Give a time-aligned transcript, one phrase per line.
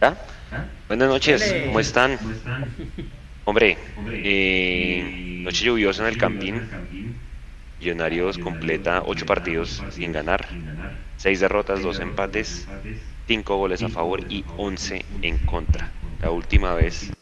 [0.00, 0.16] ¿Ah?
[0.88, 2.20] Buenas noches, ¿cómo están?
[3.44, 3.78] Hombre,
[4.22, 6.64] eh, noche lluviosa en el Campín.
[7.78, 10.46] Millonarios completa ocho partidos sin ganar,
[11.16, 12.68] seis derrotas, dos empates,
[13.26, 15.92] cinco goles a favor y once en contra.
[16.18, 17.14] La última vez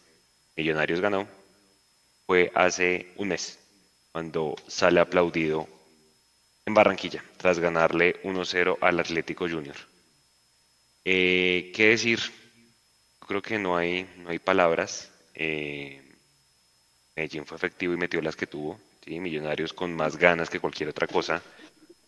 [0.57, 1.29] Millonarios ganó
[2.27, 3.59] fue hace un mes,
[4.13, 5.69] cuando sale aplaudido
[6.67, 9.77] en Barranquilla, tras ganarle 1-0 al Atlético Junior.
[11.05, 12.21] Eh, ¿Qué decir?
[13.21, 15.11] Creo que no hay, no hay palabras.
[15.35, 16.03] Eh,
[17.17, 18.79] Medellín fue efectivo y metió las que tuvo.
[19.05, 19.21] ¿sí?
[19.21, 21.43] Millonarios con más ganas que cualquier otra cosa.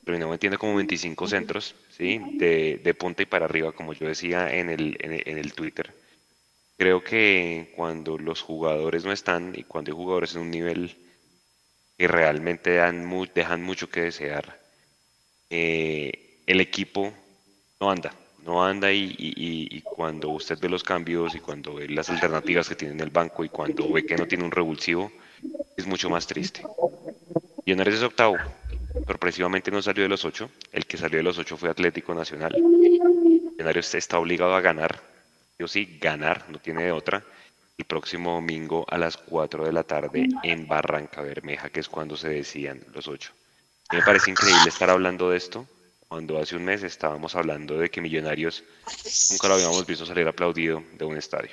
[0.04, 2.20] Pero no entiende como 25 centros, ¿sí?
[2.34, 5.92] de, de punta y para arriba, como yo decía en el, en el Twitter.
[6.78, 10.95] Creo que cuando los jugadores no están y cuando hay jugadores en un nivel
[11.96, 14.60] que realmente dan dejan mucho que desear,
[15.48, 17.15] eh, el equipo
[17.80, 18.13] no anda,
[18.46, 22.94] no anda y, cuando usted ve los cambios y cuando ve las alternativas que tiene
[22.94, 25.10] en el banco y cuando ve que no tiene un revulsivo,
[25.76, 26.62] es mucho más triste.
[27.64, 28.36] Millonarios es octavo,
[29.06, 32.54] sorpresivamente no salió de los ocho, el que salió de los ocho fue Atlético Nacional.
[32.62, 35.02] Millonarios está obligado a ganar,
[35.58, 37.24] yo sí, ganar, no tiene de otra
[37.78, 42.16] el próximo domingo a las 4 de la tarde en Barranca Bermeja, que es cuando
[42.16, 43.32] se decían los ocho.
[43.92, 45.66] Me parece increíble estar hablando de esto,
[46.09, 48.65] cuando hace un mes estábamos hablando de que Millonarios
[49.30, 51.51] nunca lo habíamos visto salir aplaudido de un estadio.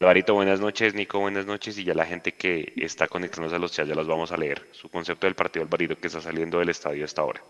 [0.00, 3.72] Alvarito, buenas noches, Nico, buenas noches, y ya la gente que está conectándose a los
[3.72, 4.68] chats ya los vamos a leer.
[4.72, 7.42] Su concepto del partido Alvarito que está saliendo del estadio hasta ahora.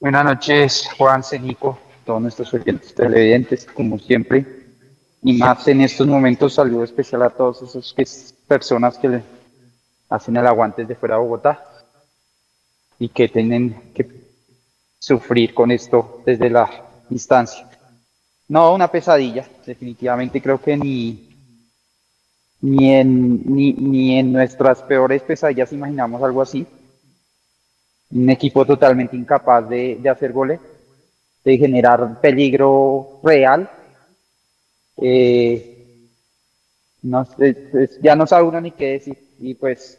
[0.00, 4.66] Buenas noches, Juan, Nico, todos nuestros oyentes televidentes, como siempre
[5.22, 9.22] y más en estos momentos saludo especial a todas esas personas que le
[10.08, 11.75] hacen el aguante desde fuera de Bogotá
[12.98, 14.06] y que tienen que
[14.98, 16.68] sufrir con esto desde la
[17.08, 17.68] distancia.
[18.48, 21.28] No, una pesadilla, definitivamente creo que ni,
[22.60, 26.66] ni, en, ni, en nuestras peores pesadillas imaginamos algo así.
[28.10, 30.60] Un equipo totalmente incapaz de, de hacer goles,
[31.44, 33.70] de generar peligro real
[34.96, 36.08] eh,
[37.02, 37.26] no,
[38.02, 39.18] ya no sabe uno ni qué decir.
[39.38, 39.98] Y pues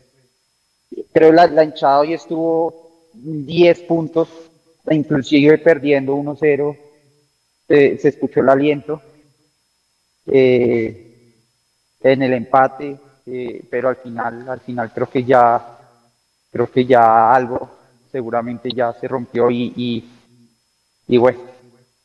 [1.14, 2.87] creo la, la hinchada hoy estuvo
[3.22, 4.30] 10 puntos,
[4.90, 6.78] inclusive perdiendo 1-0,
[7.68, 9.02] se escuchó el aliento
[10.28, 11.34] eh,
[12.02, 15.80] en el empate, eh, pero al final, al final creo que ya,
[16.52, 17.70] creo que ya algo
[18.12, 20.04] seguramente ya se rompió y,
[21.08, 21.40] y, bueno,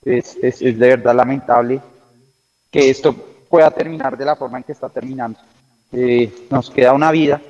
[0.04, 1.80] es, es, es de verdad lamentable
[2.70, 3.14] que esto
[3.48, 5.38] pueda terminar de la forma en que está terminando.
[5.92, 7.40] Eh, nos queda una vida,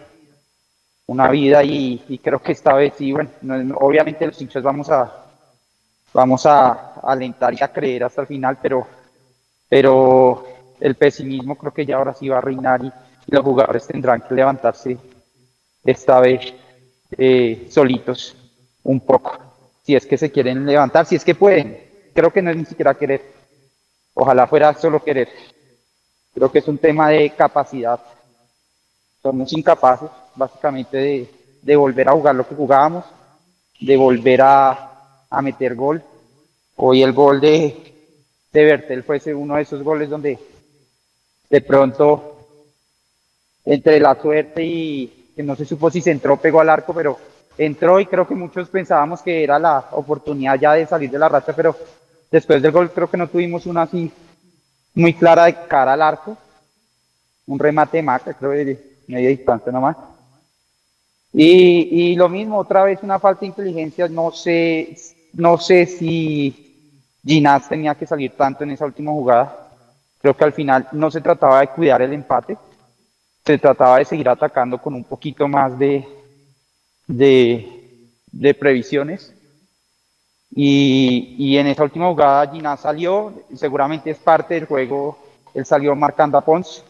[1.07, 3.31] una vida y, creo que esta vez sí, bueno,
[3.79, 5.19] obviamente los hinchas vamos a
[6.15, 8.87] vamos a alentar y a creer hasta el final, pero,
[9.69, 10.47] pero
[10.79, 12.93] el pesimismo creo que ya ahora sí va a reinar y,
[13.29, 14.99] los jugadores tendrán que levantarse
[15.85, 16.53] esta vez
[17.17, 18.37] eh, solitos
[18.83, 19.39] un poco,
[19.85, 21.79] si es que se quieren levantar, si es que pueden.
[22.13, 23.23] Creo que no es ni siquiera querer,
[24.15, 25.29] Ojalá fuera solo querer.
[26.35, 28.01] Creo que es un tema de capacidad.
[29.23, 31.29] Somos incapaces, básicamente,
[31.63, 33.05] de, volver a jugar lo que jugábamos,
[33.81, 34.89] de volver a,
[35.43, 36.03] meter gol.
[36.77, 38.19] Hoy el gol de,
[38.53, 40.39] de Bertel fuese uno de esos goles donde
[41.49, 42.37] de pronto,
[43.65, 47.19] entre la suerte y que no se supo si se entró, pegó al arco, pero
[47.57, 51.29] entró y creo que muchos pensábamos que era la oportunidad ya de salir de la
[51.29, 51.77] racha, pero
[52.33, 54.11] Después del gol creo que no tuvimos una así
[54.95, 56.39] muy clara de cara al arco.
[57.47, 59.97] Un remate de marca, creo de media distancia nomás.
[61.33, 64.09] Y, lo mismo, otra vez una falta de inteligencia.
[64.09, 64.97] No sé,
[65.33, 66.91] no sé si
[67.25, 69.71] Ginás tenía que salir tanto en esa última jugada.
[70.21, 72.57] Creo que al final no se trataba de cuidar el empate,
[73.45, 76.07] se trataba de seguir atacando con un poquito más de,
[77.07, 79.35] de, previsiones.
[80.55, 85.19] Y, y, en esa última jugada Gina salió, seguramente es parte del juego,
[85.55, 86.85] él salió marcando a Pons,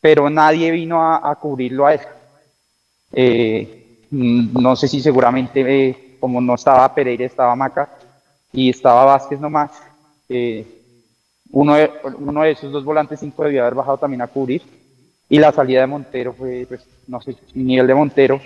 [0.00, 2.00] pero nadie vino a, cubrirlo a él.
[3.12, 3.77] Eh,
[4.10, 7.88] no sé si seguramente, eh, como no estaba Pereira, estaba Maca
[8.52, 9.70] y estaba Vázquez nomás,
[10.28, 10.66] eh,
[11.50, 14.62] uno, de, uno de esos dos volantes cinco debió haber bajado también a cubrir.
[15.30, 18.40] Y la salida de Montero fue, pues, no sé, nivel de Montero.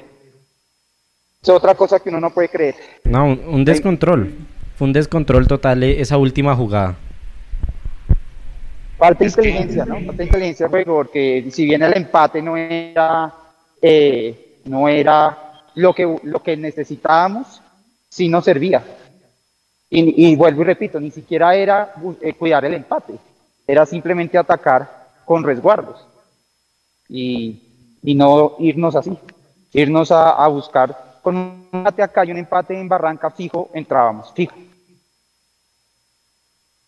[1.40, 2.74] Es otra cosa que uno no puede creer.
[3.04, 4.32] No, un descontrol
[4.82, 6.96] un descontrol total esa última jugada.
[8.98, 10.00] Falta inteligencia, ¿no?
[10.06, 13.32] Falta inteligencia porque si bien el empate no era,
[13.80, 17.62] eh, no era lo que, lo que necesitábamos,
[18.08, 18.84] sí nos servía.
[19.94, 21.92] Y, vuelvo y repito, ni siquiera era
[22.22, 23.14] eh, cuidar el empate,
[23.66, 26.06] era simplemente atacar con resguardos
[27.10, 29.18] y, y no irnos así,
[29.72, 34.32] irnos a, a, buscar con un empate acá y un empate en Barranca fijo, entrábamos
[34.32, 34.56] fijo.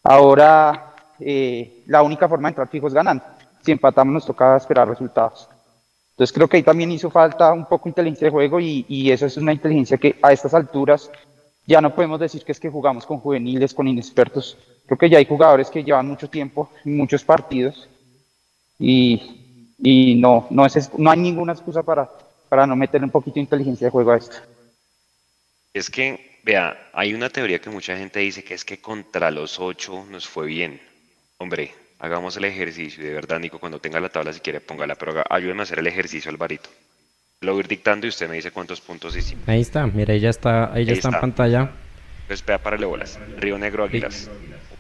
[0.03, 3.25] Ahora eh, la única forma de entrar fijo es ganando.
[3.63, 5.49] Si empatamos nos toca esperar resultados.
[6.15, 9.37] Entonces creo que ahí también hizo falta un poco inteligencia de juego y, eso es
[9.37, 11.11] una inteligencia que a estas alturas
[11.67, 14.57] ya no podemos decir que es que jugamos con juveniles, con inexpertos.
[14.87, 17.89] Creo que ya hay jugadores que llevan mucho tiempo, muchos partidos,
[18.79, 22.09] y, no, no, es, no hay ninguna excusa para,
[22.49, 24.37] para no meter un poquito de inteligencia de juego a esto.
[25.73, 29.59] Es que, vea, hay una teoría que mucha gente dice que es que contra los
[29.59, 30.81] ocho nos fue bien.
[31.39, 35.23] Hombre, hagamos el ejercicio, de verdad, Nico, cuando tenga la tabla, si quiere, póngala, pero
[35.29, 36.69] ayúdeme a hacer el ejercicio, Alvarito.
[37.41, 39.49] Lo voy a ir dictando y usted me dice cuántos puntos hicimos.
[39.49, 41.71] Ahí está, mira, ahí ya está, ahí ya está, en pantalla.
[42.27, 43.19] Pues vea, párale bolas.
[43.37, 44.31] Río Negro Águilas,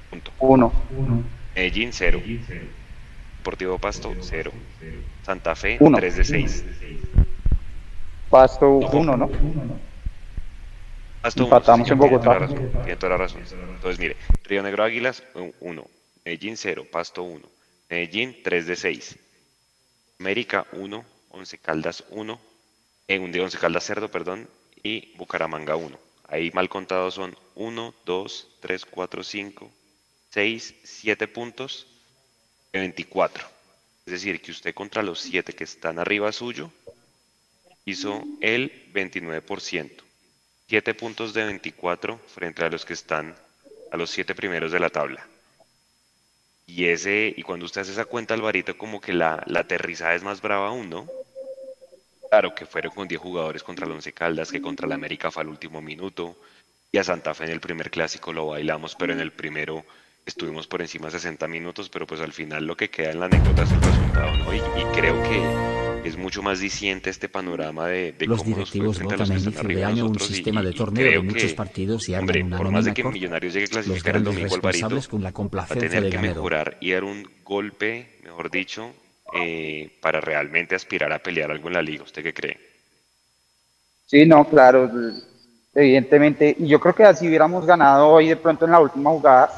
[0.08, 0.30] punto.
[0.38, 0.72] Uno.
[1.54, 2.22] Medellín, cero.
[3.38, 4.50] Deportivo Pasto, cero.
[5.22, 5.98] Santa Fe, uno.
[5.98, 6.64] 3 de 6.
[8.30, 9.30] Pasto, uno, ¿no?
[11.20, 12.48] Pasto, Empatamos en Bogotá.
[12.48, 13.42] Tiene toda la razón.
[13.74, 15.22] Entonces, mire, Río Negro Águilas,
[15.60, 15.84] uno.
[16.24, 16.86] Medellín, cero.
[16.90, 17.48] Pasto, uno.
[17.90, 19.18] Medellín, 3 de 6.
[20.18, 21.04] América, uno.
[21.34, 22.40] Once Caldas 1,
[23.08, 24.48] en un de Once Caldas Cerdo, perdón,
[24.82, 25.98] y Bucaramanga 1.
[26.28, 29.70] Ahí mal contados son 1, 2, 3, 4, 5,
[30.30, 31.88] 6, 7 puntos
[32.72, 33.44] de 24.
[34.06, 36.70] Es decir, que usted contra los 7 que están arriba suyo
[37.84, 39.90] hizo el 29%.
[40.68, 43.34] 7 puntos de 24 frente a los que están
[43.90, 45.26] a los 7 primeros de la tabla.
[46.66, 50.22] Y ese, y cuando usted hace esa cuenta, Alvarito, como que la, la aterrizada es
[50.22, 51.06] más brava aún, ¿no?
[52.30, 55.42] Claro que fueron con 10 jugadores contra el Once Caldas, que contra la América fue
[55.42, 56.36] al último minuto.
[56.90, 59.84] Y a Santa Fe en el primer clásico lo bailamos, pero en el primero
[60.26, 63.26] estuvimos por encima de 60 minutos, pero pues al final lo que queda en la
[63.26, 64.54] anécdota es el resultado, ¿no?
[64.54, 64.60] Y,
[64.94, 69.32] creo que es mucho más diciente este panorama de, de los cómo directivos nos votan
[69.32, 72.84] a inicio de año un sistema de torneo de muchos partidos y hombre, por más
[72.84, 76.76] de que Millonarios llegue a clasificar el domingo al Barito, va a tener que mejorar
[76.80, 78.92] y dar un golpe, mejor dicho,
[79.34, 82.04] eh, para realmente aspirar a pelear algo en la liga.
[82.04, 82.58] ¿Usted qué cree?
[84.06, 84.90] Sí, no, claro,
[85.74, 86.54] evidentemente.
[86.58, 89.50] Y yo creo que si hubiéramos ganado hoy de pronto en la última jugada,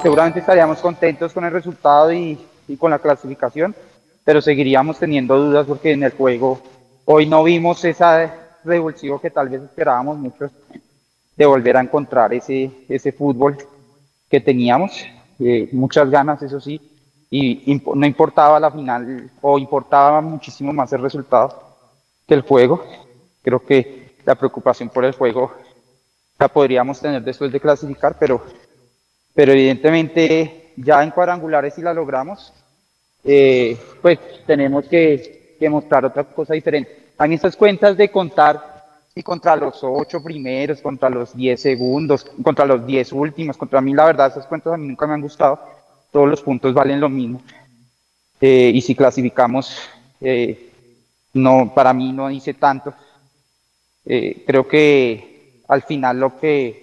[0.00, 2.38] seguramente estaríamos contentos con el resultado y,
[2.78, 3.74] con la clasificación,
[4.24, 6.60] pero seguiríamos teniendo dudas porque en el juego
[7.04, 8.34] hoy no vimos esa
[8.64, 10.50] revulsivo que tal vez esperábamos muchos
[11.36, 13.56] de volver a encontrar ese, ese fútbol
[14.28, 15.04] que teníamos.
[15.38, 16.80] Eh, muchas ganas, eso sí,
[17.30, 21.62] y no importaba la final o importaba muchísimo más el resultado
[22.26, 22.84] que el juego.
[23.42, 25.52] Creo que la preocupación por el juego
[26.38, 28.44] la podríamos tener después de clasificar, pero,
[29.34, 32.52] pero evidentemente ya en cuadrangulares si la logramos,
[33.24, 37.10] eh, pues tenemos que, que, mostrar otra cosa diferente.
[37.18, 38.72] En estas cuentas de contar
[39.14, 43.92] y contra los ocho primeros, contra los diez segundos, contra los diez últimos, contra mí
[43.92, 45.60] la verdad esas cuentas a mí nunca me han gustado
[46.12, 47.42] todos los puntos valen lo mismo.
[48.40, 49.76] Eh, y si clasificamos,
[50.20, 50.70] eh,
[51.32, 52.92] no, para mí no dice tanto.
[54.04, 56.82] Eh, creo que al final lo que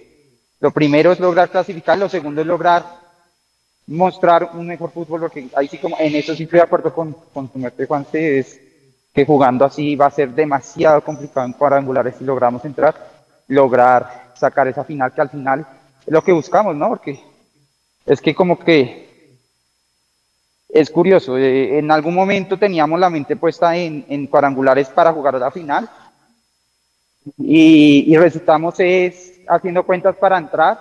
[0.58, 2.99] lo primero es lograr clasificar, lo segundo es lograr
[3.90, 7.12] mostrar un mejor fútbol, porque ahí sí como en eso sí estoy de acuerdo con,
[7.34, 8.60] con tu mete Juan, es
[9.12, 12.94] que jugando así va a ser demasiado complicado en cuadrangulares si logramos entrar,
[13.48, 15.66] lograr sacar esa final que al final
[16.06, 16.88] es lo que buscamos, ¿no?
[16.88, 17.20] Porque
[18.06, 19.10] es que como que
[20.68, 25.38] es curioso, eh, en algún momento teníamos la mente puesta en, cuadrangulares para jugar a
[25.40, 25.90] la final
[27.38, 30.78] y, resultamos es haciendo cuentas para entrar,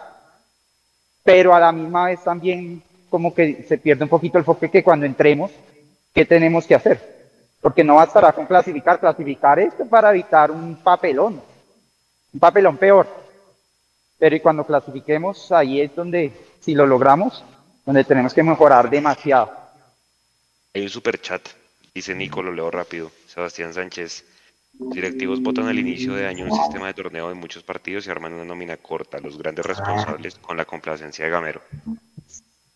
[1.24, 4.84] pero a la misma vez también como que se pierde un poquito el foco que
[4.84, 5.52] cuando entremos,
[6.14, 7.20] ¿qué tenemos que hacer?
[7.62, 11.42] Porque no bastará con clasificar, clasificar esto para evitar un papelón,
[12.34, 13.08] un papelón peor.
[14.18, 17.44] Pero y cuando clasifiquemos, ahí es donde, si lo logramos,
[17.86, 19.52] donde tenemos que mejorar demasiado.
[20.74, 21.42] Hay un super chat,
[21.94, 23.12] dice Nico, lo leo rápido.
[23.28, 24.26] Sebastián Sánchez.
[24.74, 28.34] Directivos votan al inicio de año un sistema de torneo de muchos partidos y arman
[28.34, 29.20] una nómina corta.
[29.20, 31.62] Los grandes responsables con la complacencia de Gamero.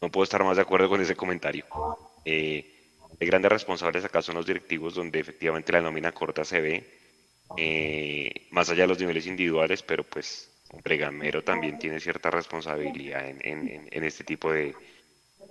[0.04, 1.64] No puedo estar más de acuerdo con ese comentario.
[2.26, 7.00] Eh, de grandes responsables acá son los directivos donde efectivamente la nómina corta se ve,
[7.56, 13.30] eh, más allá de los niveles individuales, pero pues hombre, Gamero también tiene cierta responsabilidad
[13.30, 14.76] en este tipo de,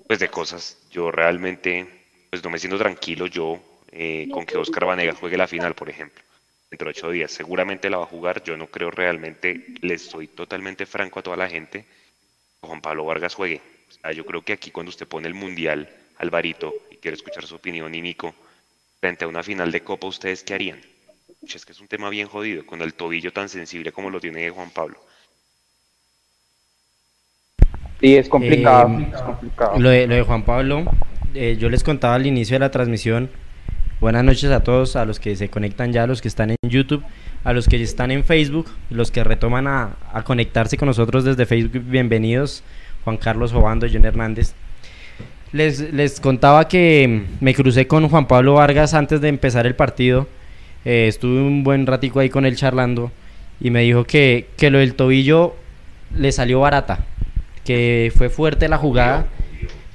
[0.07, 0.87] pues, de cosas.
[0.91, 1.87] Yo realmente
[2.29, 3.59] pues no me siento tranquilo yo
[3.91, 6.23] eh, con que Oscar Vanega juegue la final, por ejemplo,
[6.71, 7.33] dentro de ocho días.
[7.33, 11.39] Seguramente la va a jugar, yo no creo realmente, le estoy totalmente franco a toda
[11.39, 11.87] la gente,
[12.61, 13.63] Juan Pablo Vargas juegue.
[14.15, 17.95] Yo creo que aquí cuando usted pone el Mundial, Alvarito, y quiere escuchar su opinión,
[17.95, 18.35] y Nico,
[19.01, 20.81] frente a una final de Copa, ¿ustedes qué harían?
[21.43, 24.49] Es que es un tema bien jodido, con el tobillo tan sensible como lo tiene
[24.51, 24.99] Juan Pablo.
[28.01, 28.89] Sí, es complicado.
[28.99, 29.79] Eh, es complicado.
[29.79, 30.85] Lo, de, Juan Pablo,
[31.35, 33.31] eh, yo les contaba al inicio de la transmisión.
[34.01, 36.57] Buenas noches a todos, a los que se conectan ya, a los que están en
[36.69, 37.05] YouTube,
[37.45, 41.85] a los que están en Facebook, los que retoman a, conectarse con nosotros desde Facebook.
[41.85, 42.65] Bienvenidos,
[43.05, 44.55] Juan Carlos Obando, John Hernández.
[45.53, 50.27] Les, les contaba que me crucé con Juan Pablo Vargas antes de empezar el partido.
[50.85, 53.13] Eh, estuve un buen ratico ahí con él charlando
[53.61, 55.55] y me dijo que, que lo del tobillo
[56.17, 57.05] le salió barata
[57.65, 59.27] que fue fuerte la jugada,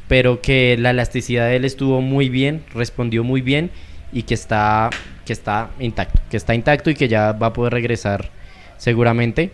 [0.08, 3.72] pero que la elasticidad de él estuvo muy bien, respondió muy bien
[4.12, 4.90] y que está,
[5.26, 8.30] que está intacto, que está intacto y que ya va a poder regresar
[8.78, 9.52] seguramente,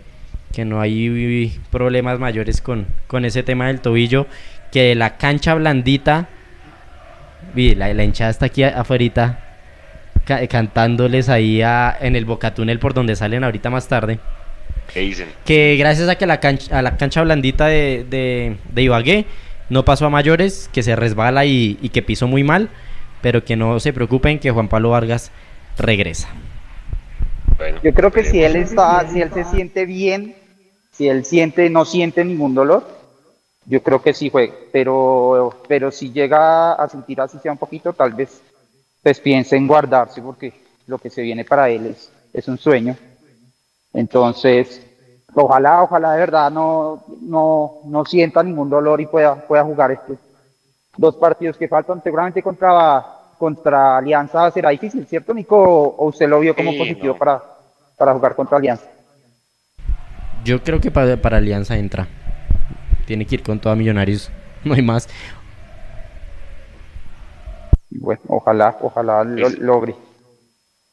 [0.53, 4.27] que no hay problemas mayores con, con ese tema del tobillo,
[4.71, 6.29] que la cancha blandita,
[7.55, 9.39] la, la hinchada está aquí afuera
[10.49, 14.19] cantándoles ahí en el Bocatúnel por donde salen ahorita más tarde.
[15.45, 18.05] Que gracias a que la cancha, a la cancha blandita de,
[18.73, 19.25] de, Ibagué
[19.69, 22.69] no pasó a mayores, que se resbala y, que pisó muy mal,
[23.21, 25.31] pero que no se preocupen que Juan Pablo Vargas
[25.77, 26.29] regresa.
[27.83, 30.35] Yo creo que si él está, si él se siente bien,
[30.93, 32.87] si él siente, no siente ningún dolor,
[33.65, 37.93] yo creo que sí juega, pero, pero si llega a sentir así sea un poquito,
[37.93, 38.41] tal vez
[39.01, 40.53] pues piense en guardarse porque
[40.87, 42.95] lo que se viene para él es, es un sueño.
[43.93, 44.81] Entonces,
[45.33, 50.17] ojalá, ojalá de verdad no, no, no sienta ningún dolor y pueda, pueda jugar estos
[50.97, 52.01] dos partidos que faltan.
[52.01, 53.05] Seguramente contra,
[53.37, 55.57] contra Alianza será difícil, ¿cierto, Nico?
[55.57, 57.41] ¿O usted lo vio como positivo para,
[57.97, 58.85] para jugar contra Alianza?
[60.43, 62.07] Yo creo que para, para Alianza entra.
[63.05, 64.31] Tiene que ir con toda Millonarios,
[64.63, 65.09] no hay más.
[67.89, 69.95] Bueno, ojalá, ojalá lo logre.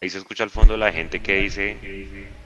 [0.03, 1.77] Ahí se escucha al fondo la gente que dice,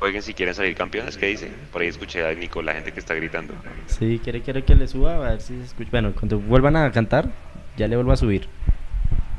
[0.01, 1.49] jueguen si quieren salir campeones, ¿qué dice?
[1.73, 3.55] Por ahí escuché a Nico, la gente que está gritando.
[3.87, 5.91] Sí, quiere, quiere que le suba, a ver si se escucha.
[5.93, 7.29] Bueno, cuando vuelvan a cantar,
[7.77, 8.49] ya le vuelvo a subir.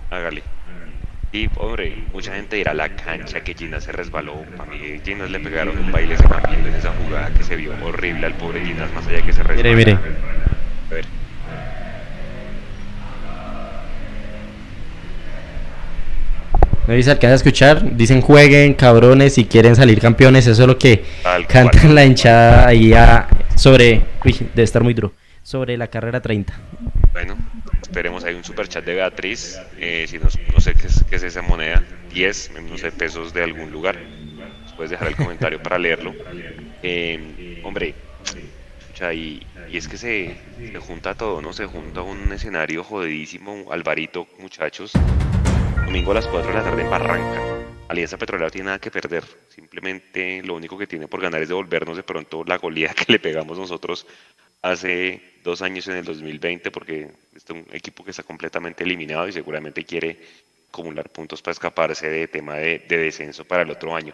[0.10, 0.44] Hágale.
[1.32, 4.46] Y, hombre, mucha gente irá a la cancha que Gina se resbaló.
[4.58, 7.74] A mí Ginas le pegaron un baile ese campeón en esa jugada que se vio
[7.84, 9.76] horrible al pobre Ginas, más allá que se resbaló.
[9.76, 9.92] Mire, mire.
[9.94, 11.06] A ver.
[16.88, 20.78] No dice alcanza a escuchar, dicen jueguen cabrones si quieren salir campeones, eso es lo
[20.78, 21.04] que
[21.48, 22.94] cantan la hinchada ahí
[23.56, 26.54] sobre, uy, debe estar muy duro, sobre la carrera 30.
[27.12, 27.38] Bueno,
[27.86, 31.84] esperemos, hay un super chat de Beatriz, eh, si no sé qué es, esa moneda,
[32.10, 33.98] 10, no sé, pesos de algún lugar,
[34.76, 36.14] puedes dejar el comentario para leerlo.
[36.82, 37.94] Eh, hombre,
[39.14, 41.54] y, y, es que se, se junta todo, ¿no?
[41.54, 44.94] Se junta un escenario jodidísimo, Alvarito, muchachos
[45.86, 47.42] domingo a las 4 de la tarde en Barranca.
[47.88, 51.96] Alianza Petrolera tiene nada que perder, simplemente lo único que tiene por ganar es devolvernos
[51.96, 54.08] de pronto la goleada que le pegamos nosotros
[54.72, 59.32] hace dos años en el 2020, porque es un equipo que está completamente eliminado y
[59.32, 60.18] seguramente quiere
[60.70, 64.14] acumular puntos para escaparse de tema de, descenso para el otro año.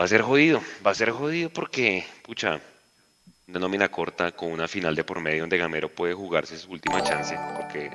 [0.00, 2.60] Va a ser jodido, va a ser jodido porque, pucha,
[3.48, 7.02] una nómina corta con una final de por medio donde Gamero puede jugarse su última
[7.02, 7.90] chance, porque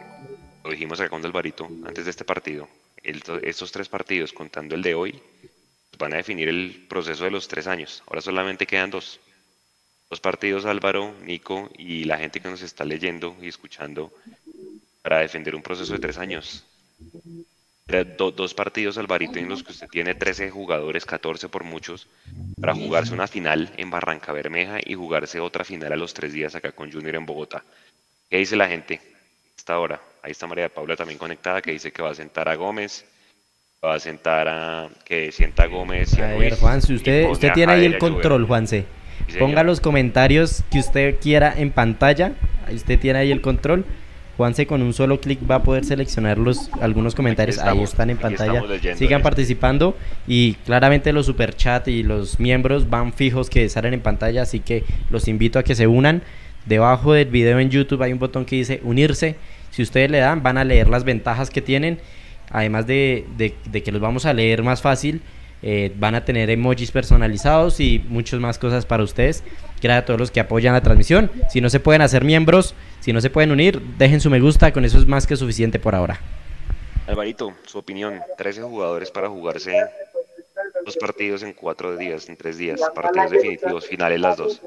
[0.64, 2.68] lo dijimos acá con Alvarito antes de este partido,
[3.02, 5.22] estos tres partidos, contando el de hoy,
[5.98, 8.04] van a definir el proceso de los tres años.
[8.08, 9.22] Ahora solamente quedan dos.
[10.14, 14.14] Dos partidos, Álvaro, Nico y la gente que nos está leyendo y escuchando
[15.02, 16.64] para defender un proceso de tres años.
[18.16, 22.06] dos partidos, Alvarito, en los que usted tiene 13 jugadores, 14 por muchos,
[22.62, 26.54] para jugarse una final en Barranca Bermeja y jugarse otra final a los tres días
[26.54, 27.64] acá con Junior en Bogotá.
[28.30, 29.02] ¿Qué dice la gente
[29.58, 30.00] hasta ahora?
[30.22, 33.04] Ahí está María Paula también conectada que dice que va a sentar a Gómez.
[33.84, 37.74] Va a sentar a que sienta a Gómez y a, ver, Juanse, usted, usted tiene
[37.74, 38.86] ahí el control, Juanse.
[39.40, 42.34] Ponga los comentarios que usted quiera en pantalla.
[42.74, 43.86] Usted tiene ahí el control.
[44.38, 47.60] Juanse con un solo clic va a poder seleccionar los, algunos comentarios.
[47.60, 48.64] ahí están en pantalla.
[48.96, 49.96] Sigan participando
[50.28, 54.42] y claramente los superchat y los miembros van fijos que salen en pantalla.
[54.42, 56.24] Así que los invito a que se unan.
[56.66, 59.36] Debajo del video en YouTube hay un botón que dice unirse
[59.74, 61.98] si ustedes le dan, van a leer las ventajas que tienen,
[62.52, 63.26] además de,
[63.84, 65.22] que los vamos a leer más fácil.
[65.66, 69.44] Eh, van a tener emojis personalizados y muchas más cosas para ustedes.
[69.82, 71.32] Gracias a todos los que apoyan la transmisión.
[71.50, 74.74] Si no se pueden hacer miembros, si no se pueden unir, dejen su me gusta,
[74.74, 76.20] con eso es más que suficiente por ahora.
[77.08, 79.74] Alvarito, su opinión, 13 jugadores para jugarse
[80.86, 84.62] dos partidos en cuatro días, en tres días, partidos definitivos, finales las dos.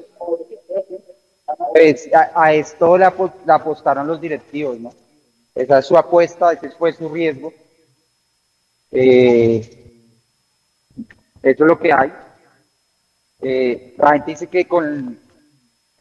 [1.73, 4.93] Pues a, esto le, apostaron los directivos, ¿no?
[5.53, 7.53] Esa es su apuesta, ese fue su riesgo.
[8.91, 9.86] Eh,
[11.43, 12.13] eso es lo que hay.
[13.41, 15.19] Eh, la gente dice que con,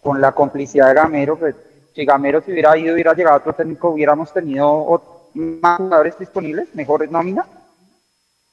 [0.00, 1.54] con la complicidad de Gamero, pues,
[1.94, 7.10] si Gamero se hubiera ido, hubiera llegado otro técnico, hubiéramos tenido más jugadores disponibles, mejores
[7.10, 7.46] nóminas.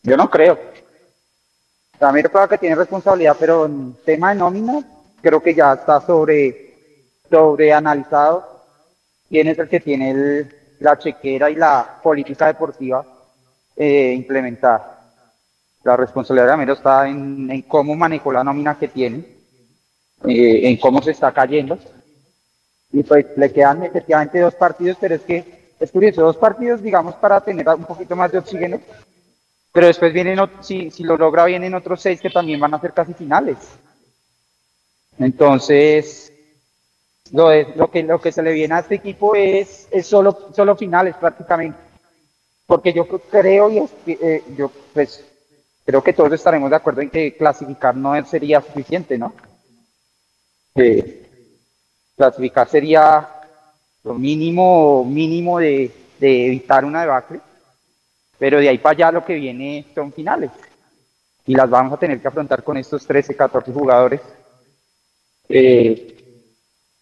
[0.02, 0.58] Yo no creo.
[2.00, 4.84] Gamero claro que tiene responsabilidad, pero en tema de nómina,
[5.22, 6.76] creo que ya está sobre,
[7.30, 8.66] sobre analizado.
[9.30, 10.50] Quién es el que tiene
[10.80, 13.06] la chequera y la política deportiva
[13.76, 14.93] eh, implementada.
[15.84, 19.26] La responsabilidad de Gamero está en, cómo manejó la nómina que tiene,
[20.26, 21.78] eh, en cómo se está cayendo.
[22.92, 27.16] Y pues le quedan efectivamente dos partidos, pero es que es curioso, dos partidos, digamos,
[27.16, 28.80] para tener un poquito más de oxígeno.
[29.74, 32.94] Pero después vienen, si, si lo logra, vienen otros seis que también van a ser
[32.94, 33.58] casi finales.
[35.18, 36.32] Entonces,
[37.32, 40.78] lo, lo, que, lo que se le viene a este equipo es, es solo, solo
[40.78, 41.80] finales prácticamente.
[42.68, 45.33] Porque yo creo y eh, yo pues
[45.86, 49.34] creo que todos estaremos de acuerdo en que clasificar no sería suficiente, ¿no?
[52.16, 53.28] clasificar sería
[54.04, 57.42] lo mínimo, mínimo de, evitar una debacle,
[58.38, 60.52] pero de ahí para allá lo que viene son finales.
[61.46, 64.22] Y las vamos a tener que afrontar con estos 13, 14 jugadores.
[65.50, 66.16] Eh,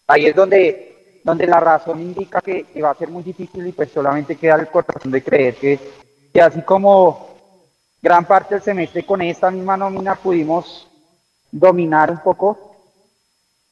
[0.08, 3.92] ahí es donde, donde la razón indica que, va a ser muy difícil y pues
[3.92, 5.78] solamente queda el corazón de creer que,
[6.32, 7.31] que así como
[8.02, 10.88] gran parte del semestre con esta misma nómina pudimos
[11.52, 12.76] dominar un poco,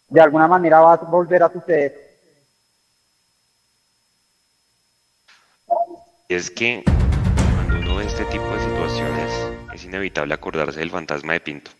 [0.08, 2.10] de alguna manera va a volver a suceder.
[6.28, 9.32] Es que cuando uno ve este tipo de situaciones
[9.74, 11.72] es inevitable acordarse del fantasma de Pinto.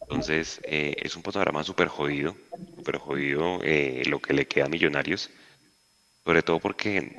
[0.00, 2.34] Entonces eh, es un panorama súper jodido,
[2.76, 5.30] súper jodido eh, lo que le queda a Millonarios,
[6.24, 7.14] sobre todo porque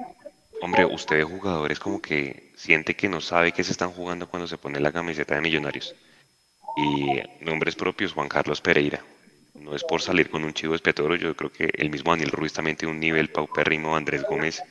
[0.64, 4.58] Hombre, usted jugadores como que siente que no sabe qué se están jugando cuando se
[4.58, 5.94] pone la camiseta de Millonarios.
[6.78, 9.04] Y nombres propios, Juan Carlos Pereira.
[9.56, 12.54] No es por salir con un chivo expiatorio, yo creo que el mismo Daniel Ruiz
[12.54, 14.64] también tiene un nivel paupérrimo, Andrés Gómez,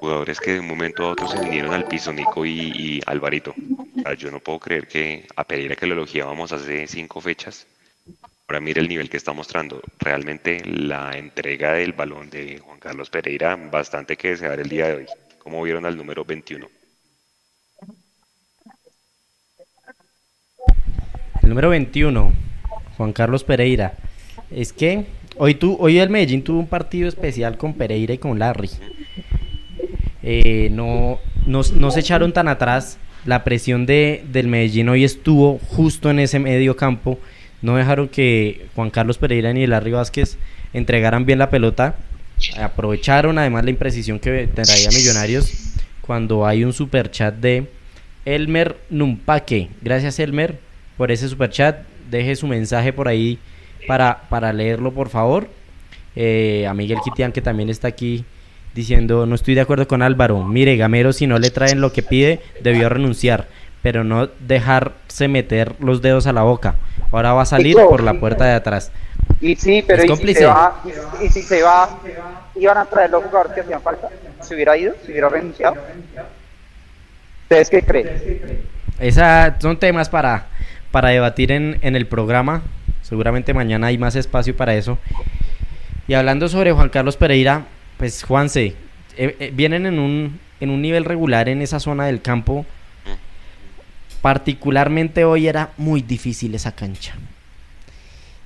[0.00, 3.54] jugadores que de un momento a otro se vinieron al piso, Nico y, Alvarito.
[4.16, 7.66] yo no puedo creer que a Pereira que lo elogiábamos hace cinco fechas,
[8.52, 9.80] Ahora mire el nivel que está mostrando.
[9.98, 14.94] Realmente la entrega del balón de Juan Carlos Pereira, bastante que desear el día de
[14.96, 15.06] hoy.
[15.38, 16.68] Como vieron al número 21.
[21.42, 22.34] El número 21,
[22.98, 23.94] Juan Carlos Pereira.
[24.50, 25.06] Es que
[25.38, 28.68] hoy, tú, hoy el Medellín tuvo un partido especial con Pereira y con Larry.
[30.22, 32.98] Eh, no, no, se echaron tan atrás.
[33.24, 37.18] La presión de, del Medellín hoy estuvo justo en ese medio campo
[37.62, 40.36] no dejaron que Juan Carlos Pereira ni Larry Vázquez
[40.72, 41.96] entregaran bien la pelota.
[42.60, 47.68] Aprovecharon además la imprecisión que traía Millonarios cuando hay un super chat de
[48.24, 49.68] Elmer Numpaque.
[49.80, 50.58] Gracias Elmer
[50.96, 51.86] por ese super chat.
[52.10, 53.38] Deje su mensaje por ahí
[53.86, 55.48] para, para leerlo por favor.
[56.16, 58.24] Eh, a Miguel Kitian que también está aquí
[58.74, 60.44] diciendo no estoy de acuerdo con Álvaro.
[60.44, 63.48] Mire, Gamero si no le traen lo que pide debió renunciar
[63.82, 66.76] pero no dejarse meter los dedos a la boca.
[67.10, 68.92] Ahora va a salir por la puerta de atrás.
[69.40, 70.80] Y sí, pero ¿y si, se va,
[71.20, 71.98] y, si se va,
[72.54, 74.08] iban a traer los jugadores que hacían falta.
[74.40, 74.94] ¿Se hubiera ido?
[75.04, 75.76] ¿Se hubiera renunciado?
[77.42, 78.08] ¿Ustedes qué creen?
[79.00, 80.46] Esa, son temas para,
[80.92, 82.62] para debatir en, en el programa.
[83.02, 84.98] Seguramente mañana hay más espacio para eso.
[86.06, 87.64] Y hablando sobre Juan Carlos Pereira,
[87.98, 88.74] pues Juanse,
[89.16, 92.64] eh, eh, vienen en un, en un nivel regular en esa zona del campo
[94.22, 97.14] Particularmente hoy era muy difícil esa cancha.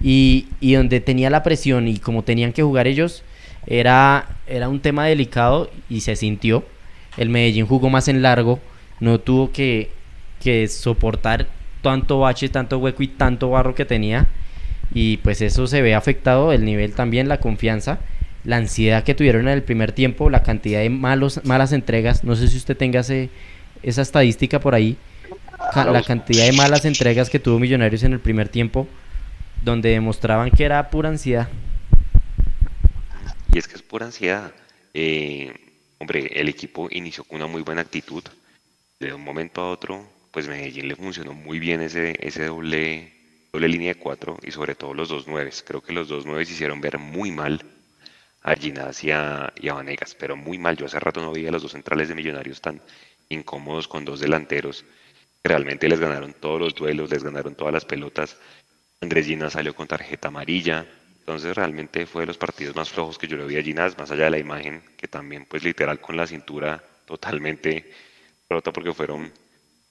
[0.01, 3.23] Y, donde tenía la presión y como tenían que jugar ellos,
[3.67, 6.65] era, era un tema delicado y se sintió.
[7.19, 8.59] El Medellín jugó más en largo,
[9.01, 9.91] no tuvo que,
[10.43, 11.47] que soportar
[11.83, 14.27] tanto bache, tanto hueco y tanto barro que tenía.
[14.95, 18.01] Y pues eso se ve afectado, el nivel también, la confianza,
[18.45, 22.25] la ansiedad que tuvieron en el primer tiempo, la cantidad de malos, malas entregas.
[22.25, 24.97] No sé si usted tenga esa estadística por ahí
[25.75, 28.89] la cantidad de malas entregas que tuvo Millonarios en el primer tiempo,
[29.63, 31.49] donde demostraban que era pura ansiedad.
[33.53, 34.53] Y es que es pura ansiedad.
[34.95, 35.53] Eh,
[35.99, 38.25] hombre, el equipo inició con una muy buena actitud.
[38.99, 43.13] De un momento a otro, pues Medellín le funcionó muy bien ese, ese doble,
[43.53, 45.63] doble línea de cuatro y sobre todo los dos nueves.
[45.67, 47.63] Creo que los dos nueves hicieron ver muy mal
[48.43, 50.77] a Ginás y a, y a Vanegas, pero muy mal.
[50.77, 52.81] Yo hace rato no veía a los dos centrales de Millonarios tan
[53.29, 54.85] incómodos con dos delanteros
[55.45, 58.37] Realmente les ganaron todos los duelos, les ganaron todas las pelotas.
[59.01, 60.87] Andrés Gina salió con tarjeta amarilla.
[61.21, 64.11] Entonces realmente fue de los partidos más flojos que yo le vi a Ginás, más
[64.13, 67.91] allá de la imagen, que también pues literal con la cintura totalmente
[68.49, 69.33] rota porque fueron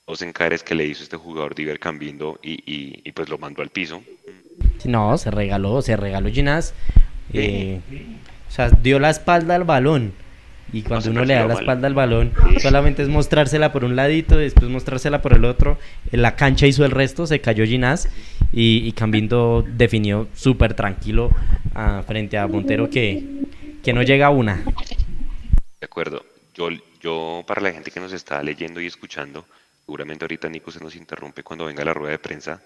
[0.08, 2.64] dos encares que le hizo este jugador Diver Cambindo y,
[3.04, 4.02] y, pues lo mandó al piso.
[4.86, 6.74] No, se regaló, se regaló Ginás.
[7.34, 7.82] Eh,
[8.48, 10.14] o sea, dio la espalda al balón.
[10.74, 14.36] Y cuando uno le da la espalda al balón, solamente es mostrársela por un ladito,
[14.38, 15.78] después mostrársela por el otro.
[16.12, 18.10] En la cancha hizo el resto, se cayó Ginás
[18.52, 21.32] y, y Cambindo definió súper tranquilo
[21.74, 23.24] ah, frente a Montero que,
[23.84, 24.64] que no llega a una.
[25.80, 26.26] De acuerdo.
[26.56, 26.70] Yo,
[27.02, 29.46] yo, para la gente que nos está leyendo y escuchando,
[29.86, 32.62] seguramente ahorita Nico se nos interrumpe cuando venga la rueda de prensa.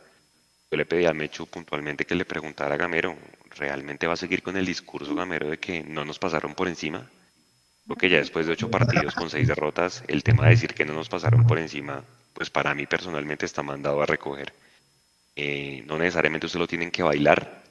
[0.72, 3.18] Yo le pedí a Mechu puntualmente que le preguntara a Gamero,
[3.58, 7.10] ¿realmente va a seguir con el discurso Gamero de que no nos pasaron por encima?
[7.90, 10.94] Porque ya después de ocho partidos con seis derrotas, el tema de decir que no
[10.94, 12.04] nos pasaron por encima,
[12.36, 14.54] pues para mí personalmente está mandado a recoger.
[15.36, 17.64] Eh, no necesariamente usted lo tienen que bailar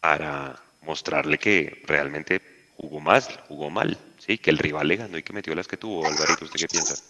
[0.00, 2.40] para mostrarle que realmente
[2.76, 5.76] jugó más, jugó mal, sí, que el rival le ganó y que metió las que
[5.76, 6.06] tuvo.
[6.06, 7.02] Alvarito, ¿usted qué piensa?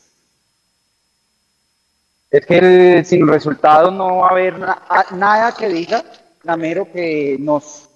[2.31, 6.03] Es que sin resultado no va a haber nada que diga
[6.43, 7.91] Gamero que nos,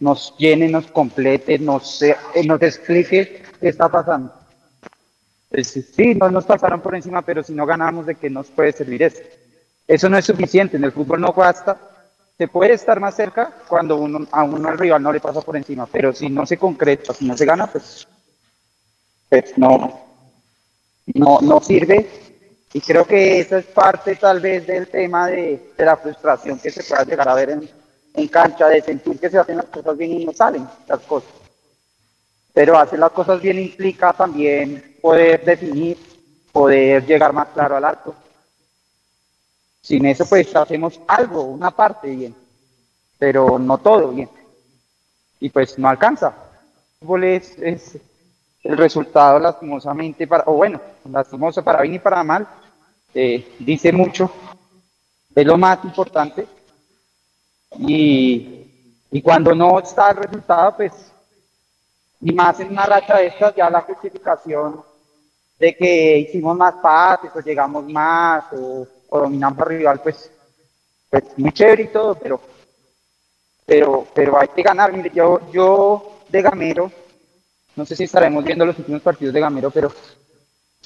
[0.00, 2.14] nos llene, nos complete, nos, eh,
[2.44, 4.32] nos explique qué está pasando.
[5.62, 9.02] sí, no nos pasaron por encima, pero si no ganamos, ¿de qué nos puede servir
[9.02, 9.20] eso?
[9.86, 11.78] Eso no es suficiente, en el fútbol no basta.
[12.38, 15.56] Se puede estar más cerca cuando uno, a uno al rival no le pasa por
[15.56, 18.08] encima, pero si no se concreta, si no se gana, pues,
[19.28, 20.00] pues no,
[21.14, 22.08] no, no sirve.
[22.72, 26.70] Y creo que eso es parte tal vez del tema de, de la frustración que
[26.70, 27.68] se pueda llegar a ver en,
[28.14, 31.39] en cancha, de sentir que se hacen las cosas bien y no salen las cosas.
[32.52, 35.96] Pero hacer las cosas bien implica también poder definir,
[36.52, 38.14] poder llegar más claro al arco.
[39.80, 42.34] Sin eso, pues hacemos algo, una parte bien,
[43.18, 44.28] pero no todo bien.
[45.38, 46.28] Y pues no alcanza.
[47.00, 47.56] El fútbol es,
[48.62, 52.46] el resultado, lastimosamente, para, o bueno, lastimoso para bien y para mal,
[53.14, 54.30] eh, dice mucho,
[55.34, 56.46] es lo más importante.
[57.78, 61.09] Y, y cuando no está el resultado, pues
[62.20, 64.82] y más en una racha de estas, ya la justificación
[65.58, 70.30] de que hicimos más pases o llegamos más o, dominamos al rival, pues,
[71.08, 72.40] pues muy chévere y todo, pero,
[73.64, 74.92] pero, pero hay que ganar.
[74.92, 76.92] Mire, yo, yo de Gamero,
[77.76, 79.92] no sé si estaremos viendo los últimos partidos de Gamero, pero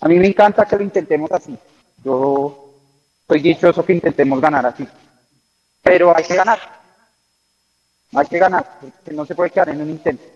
[0.01, 1.57] a mí me encanta que lo intentemos así.
[2.05, 2.73] Yo
[3.21, 4.87] estoy dichoso que intentemos ganar así.
[5.83, 6.59] Pero hay que ganar.
[8.13, 10.34] Hay que ganar, porque no se puede quedar en un intento.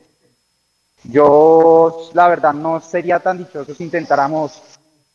[1.04, 4.60] Yo, la verdad, no sería tan dichoso si intentáramos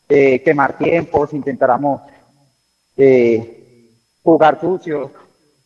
[0.08, 2.00] eh, quemar tiempo, si intentáramos
[2.96, 3.90] eh,
[4.22, 5.10] jugar sucio,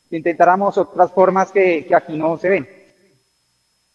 [0.08, 2.68] si intentáramos otras formas que, que, aquí no se ven.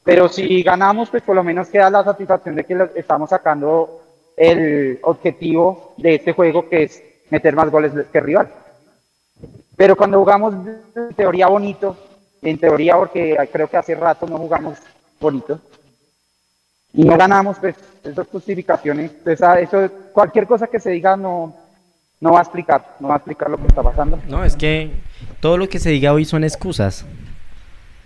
[0.03, 4.01] Pero si ganamos, pues por lo menos queda la satisfacción de que estamos sacando
[4.35, 8.51] el objetivo de este juego, que es meter más goles que rival.
[9.75, 10.53] Pero cuando jugamos
[10.95, 11.95] en teoría bonito,
[12.41, 14.77] en teoría porque creo que hace rato no jugamos
[15.19, 15.59] bonito,
[16.93, 21.55] y no ganamos, pues esas justificaciones, pues, eso, cualquier cosa que se diga no,
[22.21, 24.19] no va a explicar, no va a explicar lo que está pasando.
[24.27, 24.91] No, es que
[25.39, 27.05] todo lo que se diga hoy son excusas.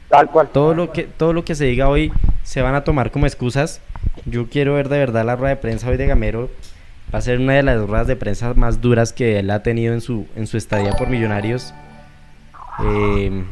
[0.09, 0.47] Tal cual.
[0.47, 3.81] Todo lo que, todo lo que se diga hoy se van a tomar como excusas.
[4.25, 6.49] Yo quiero ver de verdad la rueda de prensa hoy de Gamero.
[7.13, 9.93] Va a ser una de las ruedas de prensa más duras que él ha tenido
[9.93, 11.73] en su, en su estadía por Millonarios.
[12.85, 13.43] Eh,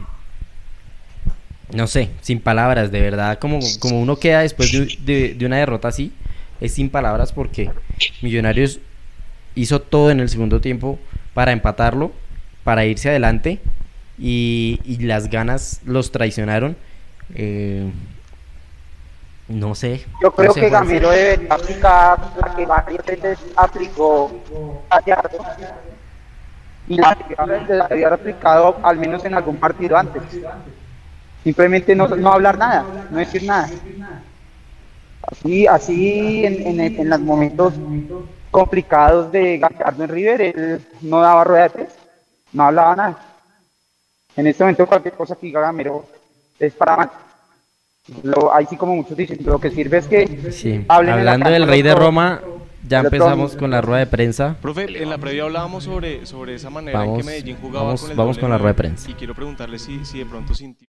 [1.74, 6.14] no sé, sin palabras, de verdad, como, como uno queda después de, una derrota así,
[6.62, 7.72] es sin palabras porque
[8.22, 8.80] Millonarios
[9.56, 11.00] hizo todo en el segundo tiempo
[11.34, 12.12] para empatarlo,
[12.64, 13.60] para irse adelante
[14.18, 16.78] y, las ganas los traicionaron.
[17.34, 17.90] Eh,
[19.48, 20.04] no sé.
[20.22, 24.42] Yo creo que Gamero debe aplicar la que varias veces aplicó
[26.88, 27.18] y la
[27.90, 30.24] había aplicado al menos en algún partido antes.
[31.46, 33.70] Simplemente no, no hablar nada, no decir nada.
[35.22, 37.76] Así, así en, en, en los momentos
[38.50, 41.96] complicados de Gallardo en River, él no daba rueda de prensa,
[42.52, 43.20] no hablaba nada.
[44.36, 46.08] En este momento cualquier cosa que diga Gamero
[46.58, 47.12] es para mal.
[48.24, 50.84] Lo, ahí sí como muchos dicen, lo que sirve es que sí.
[50.88, 52.42] Hablando del rey de Roma,
[52.88, 54.58] ya empezamos con la rueda de prensa.
[54.60, 58.10] Profe, en la previa hablábamos sobre, sobre esa manera en que Medellín jugaba vamos, con
[58.10, 59.12] el Vamos con la rueda de prensa.
[59.12, 60.88] Y quiero preguntarle si, si de pronto sintió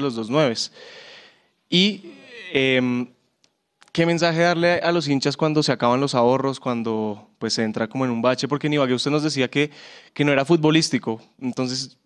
[0.00, 0.72] los dos nueves.
[1.68, 2.12] Y
[2.52, 3.08] em,
[3.94, 7.86] ¿Qué mensaje darle a los hinchas cuando se acaban los ahorros, cuando pues se entra
[7.86, 8.48] como en un bache?
[8.48, 9.70] Porque Ibagué usted nos decía que,
[10.12, 11.96] que no era futbolístico, entonces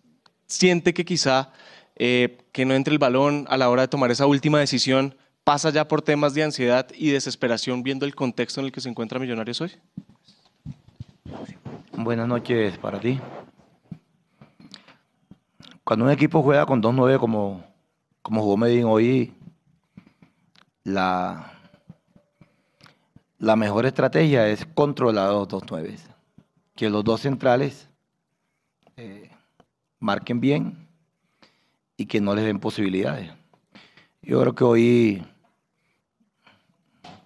[0.45, 1.51] siente que quizá
[1.95, 5.71] eh, que no entre el balón a la hora de tomar esa última decisión pasa
[5.71, 9.17] ya por temas de ansiedad y desesperación viendo el contexto en el que se encuentra
[9.17, 9.71] Millonarios hoy?
[11.93, 13.19] Buenas noches para ti.
[15.83, 17.63] Cuando un equipo juega con 2-9 como,
[18.21, 19.33] como jugó Medellín hoy,
[20.83, 21.53] la,
[23.37, 25.97] la mejor estrategia es controlar los dos nueve.
[26.75, 27.89] Que los dos centrales
[28.97, 29.29] eh,
[29.99, 30.87] marquen bien
[31.97, 33.31] y que no les den posibilidades.
[34.21, 35.25] Yo creo que hoy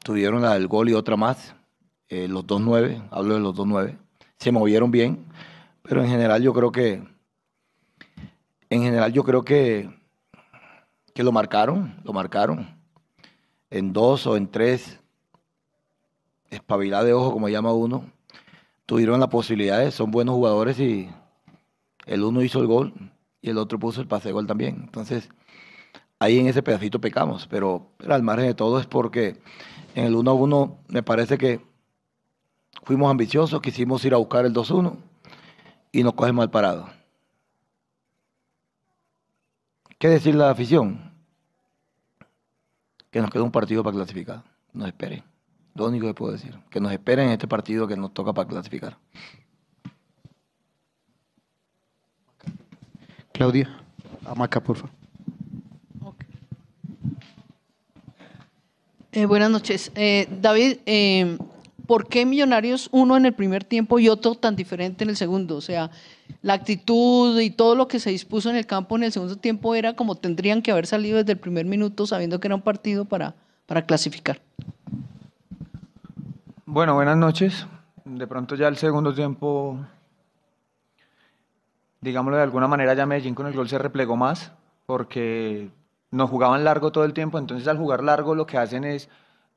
[0.04, 1.56] tuvieron la del gol y otra más,
[2.10, 3.98] eh, los dos nueve, hablo de los dos nueve,
[4.38, 5.26] se movieron bien,
[5.82, 7.04] pero en general yo creo que,
[8.70, 9.90] en general yo creo que,
[11.14, 12.76] que lo marcaron, lo marcaron
[13.70, 15.00] en dos o en tres
[16.50, 18.06] espabilada de ojo, como llama uno,
[18.86, 21.10] tuvieron la posibilidad, son buenos jugadores y
[22.06, 22.94] el uno hizo el gol
[23.42, 24.82] y el otro puso el pase de gol también.
[24.84, 25.30] Entonces,
[26.20, 29.42] ahí en ese pedacito pecamos, pero, al margen de todo es porque
[29.96, 31.62] en el 1 a 1 me parece que
[32.84, 34.96] fuimos ambiciosos, quisimos ir a buscar el 2-1
[35.92, 37.03] y nos cogemos mal parado.
[40.04, 41.00] ¿Qué decir la afición?
[43.10, 44.44] Que nos queda un partido para clasificar.
[44.74, 45.24] Nos esperen.
[45.76, 46.60] Lo único que puedo decir.
[46.70, 48.98] Que nos esperen en este partido que nos toca para clasificar.
[53.32, 53.80] Claudia,
[54.26, 54.92] Amaca, por favor.
[59.14, 59.90] Eh, buenas noches.
[59.96, 61.38] Eh, David, eh,
[61.88, 65.58] ¿por qué Millonarios uno en el primer tiempo y otro tan diferente en el segundo?
[65.58, 65.92] O sea,
[66.42, 69.76] la actitud y todo lo que se dispuso en el campo en el segundo tiempo
[69.76, 73.06] era como tendrían que haber salido desde el primer minuto sabiendo que era un partido
[73.06, 74.40] para, para clasificar.
[76.66, 77.68] Bueno, buenas noches.
[78.06, 79.78] De pronto ya el segundo tiempo,
[82.02, 84.52] digámoslo de alguna manera, ya Medellín con el gol se replegó más
[84.86, 85.70] porque
[86.12, 89.10] nos jugaban largo todo el tiempo, entonces al jugar largo lo que hacen es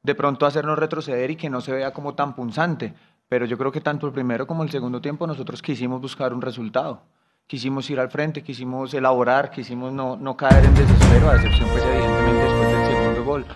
[0.07, 2.95] de pronto hacernos retroceder y que no se vea como tan punzante.
[3.29, 6.40] Pero yo creo que tanto el primero como el segundo tiempo nosotros quisimos buscar un
[6.40, 7.03] resultado.
[7.49, 11.85] Quisimos ir al frente, quisimos elaborar, quisimos no, no caer en desespero, a excepción pues
[11.85, 13.47] evidentemente después del segundo gol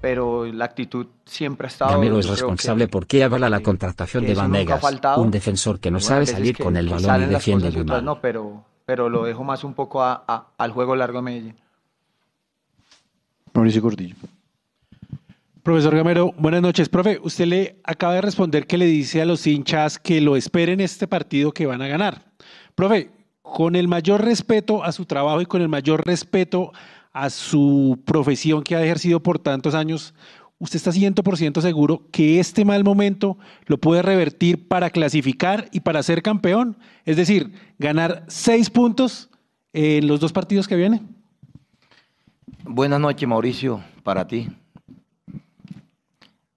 [0.00, 1.90] pero la actitud siempre ha estado...
[1.90, 4.82] Gamero es responsable porque avala la contratación de Vanegas,
[5.18, 8.02] un defensor que no sabe salir con el balón y defiende muy mal.
[8.02, 11.56] No, pero, pero lo dejo más un poco a, al juego largo de Medellín.
[13.52, 14.16] Mauricio Gordillo.
[15.62, 16.88] Profesor Gamero, buenas noches.
[16.88, 20.80] Profe, usted le acaba de responder que le dice a los hinchas que lo esperen
[20.80, 22.32] este partido que van a ganar.
[22.74, 23.10] Profe,
[23.42, 26.72] con el mayor respeto a su trabajo y con el mayor respeto
[27.12, 30.14] a su profesión que ha ejercido por tantos años,
[30.58, 36.02] ¿usted está 100% seguro que este mal momento lo puede revertir para clasificar y para
[36.02, 36.78] ser campeón?
[37.04, 39.28] Es decir, ganar seis puntos
[39.74, 41.06] en los dos partidos que vienen.
[42.64, 44.48] Buenas noches, Mauricio, para ti.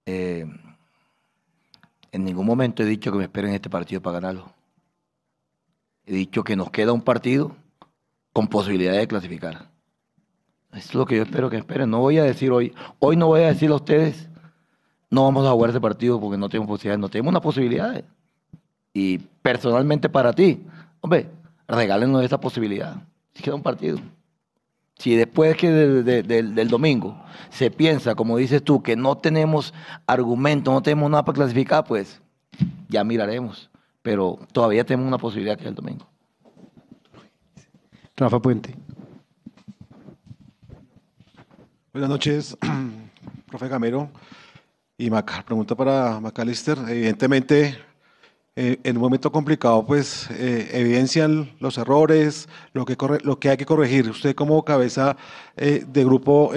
[0.06, 0.46] Eh,
[2.12, 4.52] en ningún momento he dicho que me esperen este partido para ganarlo.
[6.06, 7.56] He dicho que nos queda un partido
[8.32, 9.68] con posibilidad de clasificar.
[10.72, 11.90] Es lo que yo espero que esperen.
[11.90, 14.28] No voy a decir hoy, hoy no voy a decir a ustedes,
[15.10, 17.00] no vamos a jugar ese partido porque no tenemos posibilidades.
[17.00, 18.04] No tenemos una posibilidad.
[18.92, 20.64] Y personalmente para ti,
[21.00, 21.28] hombre,
[21.66, 22.96] regálenos esa posibilidad.
[23.32, 23.98] Si queda un partido.
[24.96, 29.74] Si después que del domingo se piensa, como dices tú, que no tenemos
[30.06, 32.20] argumento, no tenemos nada para clasificar, pues
[32.88, 33.70] ya miraremos.
[34.02, 36.06] Pero todavía tenemos una posibilidad que es el domingo.
[38.16, 38.76] Rafa Puente.
[41.92, 42.56] Buenas noches,
[43.46, 44.10] profe Gamero
[44.98, 45.42] y Maca.
[45.44, 46.78] Pregunta para Macalister.
[46.88, 47.78] Evidentemente,
[48.56, 54.08] eh, en un momento complicado, pues eh, evidencian los errores, lo que, hay que corregir.
[54.08, 55.16] Usted como cabeza
[55.56, 56.52] eh, de grupo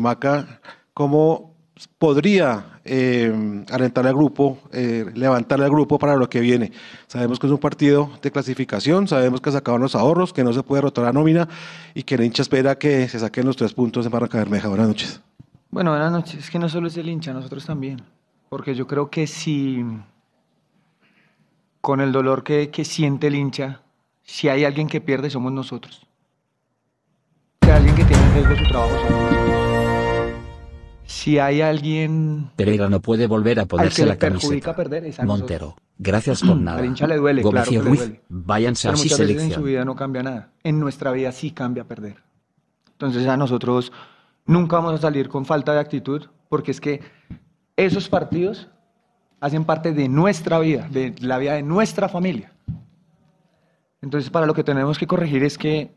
[0.00, 0.60] Maca,
[0.94, 1.54] ¿cómo
[1.96, 6.72] podría alentarle al grupo, levantarle al grupo para lo que viene?
[7.06, 10.64] Sabemos que es un partido de clasificación, sabemos que sacaban los ahorros, que no se
[10.64, 11.48] puede rotar la nómina
[11.94, 14.66] y que el hincha espera que se saquen los tres puntos en Barranca Bermeja.
[14.66, 15.20] Buenas noches.
[15.70, 16.34] Bueno, buenas noches.
[16.34, 18.02] Es que no solo es el hincha, nosotros también.
[18.48, 19.84] Porque yo creo que si
[21.80, 23.82] con el dolor que, que, siente el hincha,
[24.22, 26.06] si hay alguien que pierde, somos nosotros.
[27.62, 29.68] Si hay alguien que tiene en riesgo su trabajo, somos nosotros.
[31.08, 32.50] Si hay alguien...
[32.54, 34.76] Pereira no puede volver a ponerse la camiseta.
[34.76, 36.80] Perder, Montero, gracias por nada.
[36.80, 38.22] Al hincha le duele, claro que le duele.
[38.28, 40.52] váyanse Pero así muchas veces en su vida no cambia nada.
[40.62, 42.22] En nuestra vida sí cambia perder.
[42.92, 43.90] Entonces a nosotros
[44.44, 47.00] nunca vamos a salir con falta de actitud, porque es que
[47.76, 48.68] esos partidos
[49.40, 52.52] hacen parte de nuestra vida, de la vida de nuestra familia.
[54.00, 55.90] Entonces, para lo que tenemos que corregir es que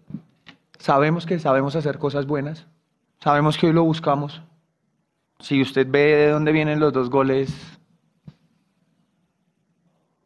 [0.80, 2.68] sabemos que sabemos hacer cosas buenas,
[3.20, 4.42] sabemos que hoy lo buscamos.
[5.40, 7.54] Si usted ve de dónde vienen los dos goles,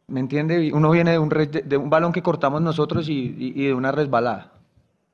[0.06, 0.72] ¿me entiende?
[0.72, 4.52] Uno viene de un, balón que cortamos nosotros y, y de una resbalada.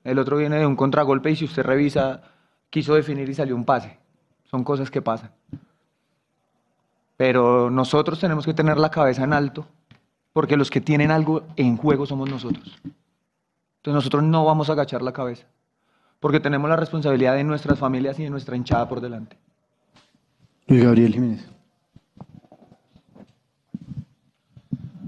[0.05, 2.23] El otro viene de un contragolpe y si usted revisa,
[2.71, 3.99] quiso definir y salió un pase.
[4.45, 5.31] Son cosas que pasan.
[7.17, 9.67] Pero nosotros tenemos que tener la cabeza en alto,
[10.33, 12.81] porque los que tienen algo en juego somos nosotros.
[12.85, 15.47] Entonces nosotros no vamos a agachar la cabeza,
[16.21, 19.37] porque tenemos la responsabilidad de nuestras familias y de nuestra hinchada por delante.
[20.67, 21.49] Luis Gabriel Jiménez.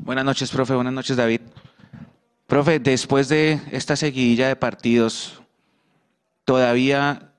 [0.04, 0.74] Buenas noches, profe.
[0.74, 1.40] Buenas noches, David.
[2.46, 5.40] Profe, después de esta seguidilla de partidos,
[6.44, 7.32] todavía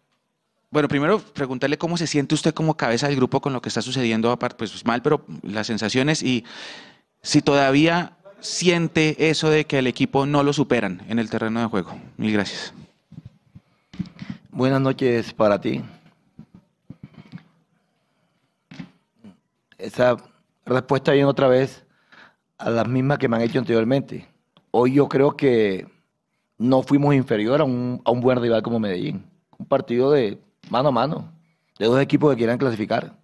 [0.75, 3.81] bueno, primero preguntarle cómo se siente usted como cabeza del grupo con lo que está
[3.81, 6.43] sucediendo, aparte, pues mal, pero las sensaciones y
[7.21, 11.67] si todavía siente eso de que el equipo no lo superan en el terreno de
[11.67, 11.97] juego.
[12.17, 12.73] Mil gracias.
[14.51, 15.81] Buenas noches para ti.
[19.77, 20.17] Esa
[20.65, 21.85] respuesta viene otra vez
[22.57, 24.27] a las mismas que me han hecho anteriormente.
[24.71, 25.87] Hoy yo creo que
[26.57, 29.25] no fuimos inferior a un, a un buen rival como Medellín.
[29.57, 30.37] Un partido de
[30.69, 31.31] mano a mano,
[31.77, 33.17] de dos equipos que quieran clasificar.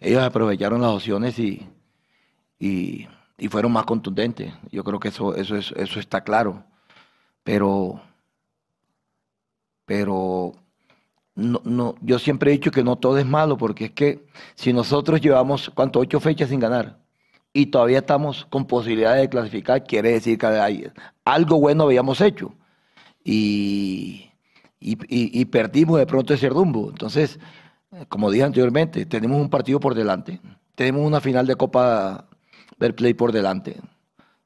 [0.00, 1.66] Ellos aprovecharon las opciones y,
[2.58, 3.08] y,
[3.48, 4.52] fueron más contundentes.
[4.70, 6.64] Yo creo que eso, eso, eso está claro.
[7.42, 8.00] Pero,
[9.84, 10.52] pero
[11.34, 14.72] no, no, yo siempre he dicho que no todo es malo, porque es que si
[14.72, 16.00] nosotros llevamos, ¿cuánto?
[16.00, 17.04] Ocho fechas sin ganar
[17.56, 20.92] y todavía estamos con posibilidades de clasificar, quiere decir que hay,
[21.24, 22.52] algo bueno habíamos hecho.
[23.24, 24.30] Y,
[24.86, 26.90] y, perdimos de pronto ese rumbo.
[26.90, 27.38] Entonces,
[28.08, 30.40] como dije anteriormente, tenemos un partido por delante,
[30.74, 32.28] tenemos una final de Copa
[32.78, 33.76] del Play por delante.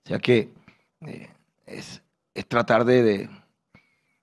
[0.04, 0.52] O sea que
[1.00, 1.28] eh,
[1.66, 2.02] es,
[2.46, 3.28] tratar de,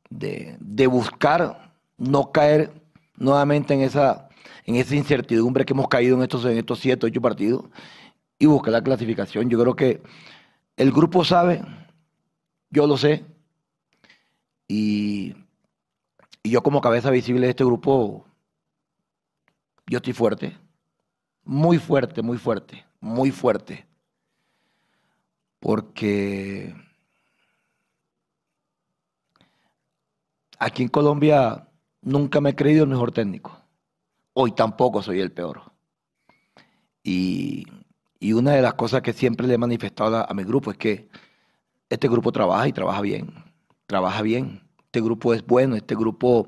[0.10, 2.72] de, buscar no caer
[3.18, 4.30] nuevamente en esa,
[4.66, 7.66] en esa incertidumbre que hemos caído en estos, en estos siete, ocho partidos
[8.40, 9.50] y buscar la clasificación.
[9.50, 10.02] Yo creo que
[10.78, 11.62] el grupo sabe,
[12.70, 13.26] yo lo sé,
[14.68, 15.36] y
[16.46, 18.24] y yo como cabeza visible de este grupo,
[19.88, 20.56] yo estoy fuerte.
[21.44, 23.88] Muy fuerte, muy fuerte, muy fuerte.
[25.60, 26.76] Porque
[30.60, 31.68] aquí en Colombia
[32.02, 33.60] nunca me he creído el mejor técnico.
[34.34, 35.64] Hoy tampoco soy el peor.
[37.02, 37.66] Y,
[38.34, 41.10] una de las cosas que siempre le he manifestado a mi grupo es que
[41.90, 43.34] este grupo trabaja y trabaja bien.
[43.88, 44.65] Trabaja bien
[44.96, 46.48] este grupo es bueno, este grupo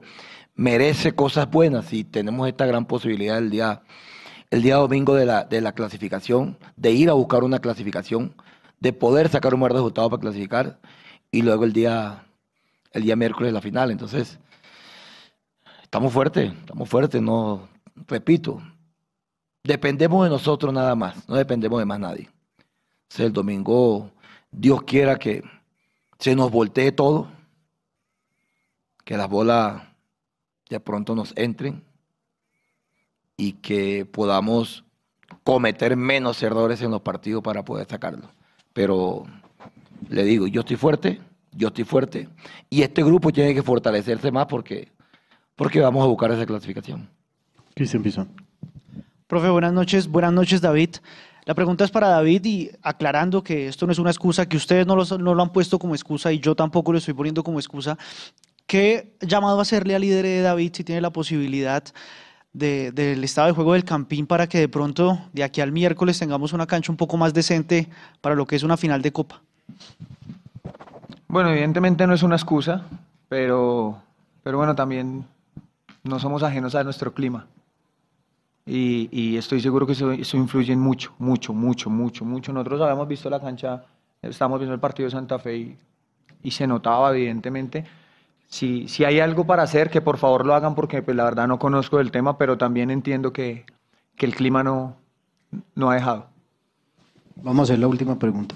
[0.56, 3.82] merece cosas buenas y tenemos esta gran posibilidad el día,
[4.52, 8.34] el día domingo de la, de la clasificación, de ir a buscar una clasificación,
[8.80, 10.80] de poder sacar un buen resultado para clasificar
[11.30, 12.24] y luego el día,
[12.94, 13.92] el día miércoles la final.
[13.92, 14.40] Entonces,
[15.84, 17.68] estamos fuertes, estamos fuertes, no,
[18.08, 18.62] repito,
[19.62, 22.30] dependemos de nosotros nada más, no dependemos de más nadie.
[23.10, 24.10] Entonces, el domingo,
[24.52, 25.44] Dios quiera que
[26.18, 27.36] se nos voltee todo
[29.08, 29.84] que las bolas
[30.70, 31.82] de pronto nos entren
[33.38, 34.84] y que podamos
[35.46, 38.30] cometer menos errores en los partidos para poder sacarlo.
[38.74, 39.24] Pero
[40.10, 41.22] le digo, yo estoy fuerte,
[41.54, 42.28] yo estoy fuerte
[42.70, 44.91] y este grupo tiene que fortalecerse más porque,
[45.56, 47.10] porque vamos a buscar esa clasificación.
[47.76, 48.28] Cristian Pizón.
[49.26, 50.10] Profe, buenas noches.
[50.10, 50.98] Buenas noches, David.
[51.46, 54.86] La pregunta es para David y aclarando que esto no es una excusa, que ustedes
[54.86, 57.98] no, no lo han puesto como excusa y yo tampoco lo estoy poniendo como excusa.
[58.68, 61.86] ¿Qué llamado hacerle al líder de David si tiene la posibilidad
[62.52, 66.52] del estado de juego del Campín para que de pronto de aquí al miércoles tengamos
[66.52, 67.88] una cancha un poco más decente
[68.20, 69.42] para lo que es una final de Copa?
[71.30, 72.84] Bueno, evidentemente no es una excusa,
[73.30, 74.02] pero,
[74.44, 75.26] pero bueno, también
[76.04, 77.48] no somos ajenos a nuestro clima.
[78.65, 82.52] Y, estoy seguro que eso, influye mucho, mucho, mucho, mucho, mucho.
[82.52, 83.86] Nosotros habíamos visto la cancha,
[84.22, 85.78] estamos viendo el partido de Santa Fe y,
[86.44, 87.86] y se notaba evidentemente
[88.48, 91.48] si, si hay algo para hacer, que por favor lo hagan porque pues, la verdad
[91.48, 93.65] no conozco el tema, pero también entiendo que,
[94.15, 94.98] que el clima no,
[95.75, 96.27] no ha dejado.
[97.35, 98.56] Vamos a hacer la última pregunta.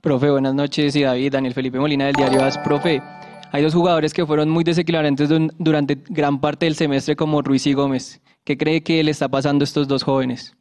[0.00, 0.94] Profe, buenas noches.
[0.96, 2.58] Y David, Daniel Felipe Molina del diario AS.
[2.58, 3.02] Profe,
[3.50, 7.72] hay dos jugadores que fueron muy desequilibrantes durante gran parte del semestre como Ruiz y
[7.72, 8.20] Gómez.
[8.44, 10.54] ¿Qué cree que le está pasando a estos dos jóvenes?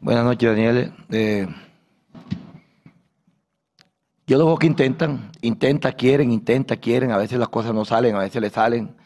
[0.00, 0.92] Buenas noches, Daniel.
[1.10, 1.46] Eh,
[4.26, 8.16] yo los veo que intentan, intenta, quieren, intenta, quieren, a veces las cosas no salen,
[8.16, 8.96] a veces le salen,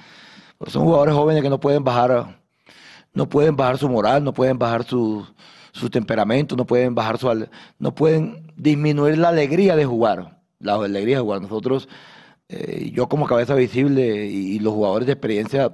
[0.66, 2.40] son jugadores jóvenes que no pueden bajar,
[3.12, 5.26] no pueden bajar su moral, no pueden bajar su,
[5.72, 7.46] su temperamento, no pueden bajar su,
[7.78, 11.42] no pueden disminuir la alegría de jugar, la alegría de jugar.
[11.42, 11.88] Nosotros,
[12.48, 15.70] eh, yo como cabeza visible y, los jugadores de experiencia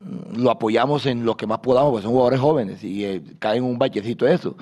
[0.00, 3.64] mm, lo apoyamos en lo que más podamos, porque son jugadores jóvenes y eh, caen
[3.64, 4.56] un vallecito eso.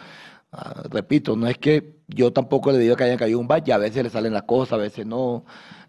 [0.53, 3.79] Ah, repito, no es que yo tampoco le digo que hayan caído un valle, a
[3.79, 5.45] veces le salen las cosas, a veces no.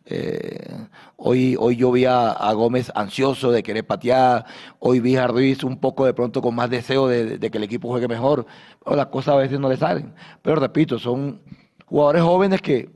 [0.06, 0.88] Eh,
[1.18, 4.46] hoy, hoy yo vi a, Gómez ansioso de querer patear,
[4.80, 7.88] hoy vi a Ruiz un poco de pronto con más deseo de, que el equipo
[7.88, 8.46] juegue mejor,
[8.86, 10.14] las cosas a veces no le salen.
[10.42, 11.42] Pero repito, son
[11.86, 12.90] jugadores jóvenes que,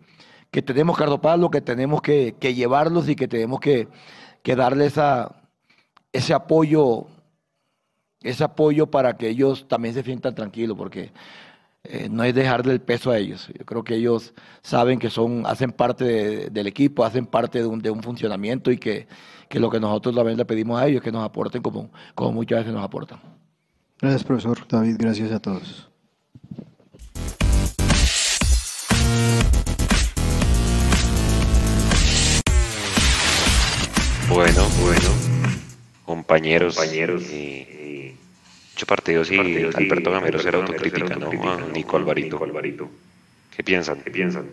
[0.51, 3.87] que tenemos que arroparlos, que tenemos que, llevarlos y que tenemos que,
[4.43, 4.95] que darles
[6.13, 7.07] ese apoyo
[8.25, 11.11] ese apoyo para que ellos también se sientan tranquilos, porque
[11.89, 13.49] eh, no es dejarle el peso a ellos.
[13.57, 17.79] Yo creo que ellos saben que son, hacen parte del equipo, hacen parte de un,
[17.79, 19.07] de un funcionamiento y que,
[19.49, 22.31] que, lo que nosotros también le pedimos a ellos es que nos aporten como, como
[22.31, 23.19] muchas veces nos aportan.
[24.01, 24.95] Gracias, profesor David.
[24.99, 25.89] Gracias a todos.
[34.27, 35.09] Bueno, bueno,
[36.03, 37.74] compañeros, compañeros y
[38.75, 41.29] Ocho partidos y Alberto Gamero será autocrítica, ¿no?
[41.49, 42.91] A Nico Alvarito.
[43.55, 44.01] ¿Qué piensan?
[44.01, 44.47] ¿Qué piensan?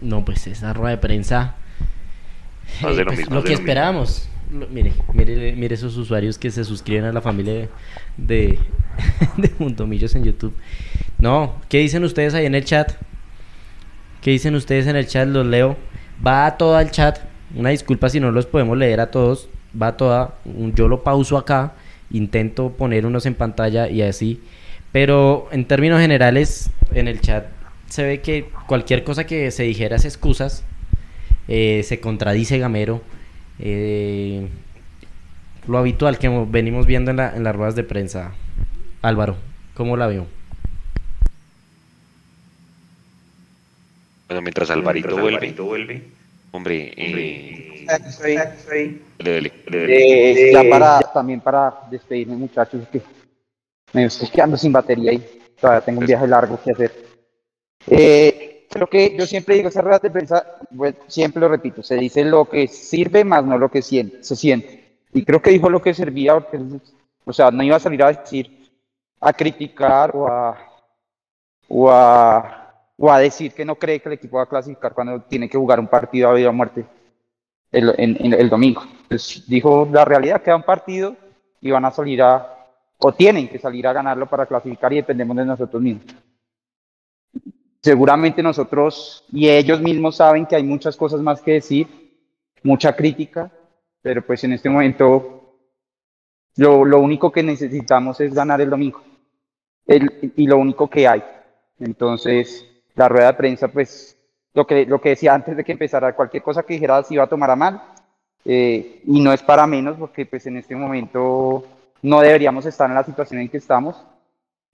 [0.00, 1.56] No, pues esa rueda de prensa.
[2.80, 4.26] Eh, lo, pues, lo que esperábamos.
[4.70, 7.68] mire, mire, mire esos usuarios que se suscriben a la familia
[8.16, 8.58] de,
[9.36, 10.54] de Mundomillos en YouTube.
[11.18, 12.94] No, ¿qué dicen ustedes ahí en el chat?
[14.22, 15.28] ¿Qué dicen ustedes en el chat?
[15.28, 15.76] Los leo.
[16.26, 17.18] Va todo el chat.
[17.54, 19.50] Una disculpa si no los podemos leer a todos
[19.80, 20.34] va toda,
[20.74, 21.74] yo lo pauso acá,
[22.10, 24.40] intento poner unos en pantalla y así,
[24.92, 27.46] pero en términos generales en el chat
[27.88, 30.64] se ve que cualquier cosa que se dijera es excusas,
[31.48, 33.02] eh, se contradice Gamero,
[33.58, 34.48] eh,
[35.66, 38.32] lo habitual que venimos viendo en, la, en las ruedas de prensa.
[39.02, 39.36] Álvaro,
[39.74, 40.26] ¿cómo la veo?
[44.28, 46.02] Bueno, mientras Alvarito, vuelve,
[46.50, 47.77] hombre, eh,
[49.18, 53.00] eh, ya para, también para despedirme, muchachos, que
[53.92, 56.92] me estoy quedando sin batería y todavía tengo un viaje largo que hacer.
[57.86, 60.58] Eh, creo que yo siempre digo, esa rueda de prensa,
[61.06, 64.98] siempre lo repito, se dice lo que sirve más no lo que siente, se siente.
[65.12, 66.60] Y creo que dijo lo que servía, porque,
[67.24, 68.70] o sea, no iba a salir a decir,
[69.20, 70.58] a criticar o a,
[71.68, 75.22] o a, o a decir que no cree que el equipo va a clasificar cuando
[75.22, 76.84] tiene que jugar un partido a vida o muerte
[77.72, 78.82] el, en, el domingo.
[79.02, 81.16] Entonces dijo la realidad, queda un partido
[81.60, 82.66] y van a salir a,
[82.98, 86.04] o tienen que salir a ganarlo para clasificar y dependemos de nosotros mismos.
[87.80, 91.86] Seguramente nosotros y ellos mismos saben que hay muchas cosas más que decir,
[92.62, 93.50] mucha crítica,
[94.02, 95.58] pero pues en este momento
[96.56, 99.02] lo, lo único que necesitamos es ganar el domingo
[99.88, 101.24] el, y lo único que hay.
[101.80, 102.64] Entonces,
[102.94, 104.16] la rueda de prensa pues
[104.54, 107.24] lo que, lo que decía antes de que empezara, cualquier cosa que dijera se iba
[107.24, 107.82] a tomar a mal.
[108.44, 111.64] Eh, y no es para menos, porque pues en este momento
[112.02, 114.02] no deberíamos estar en la situación en que estamos.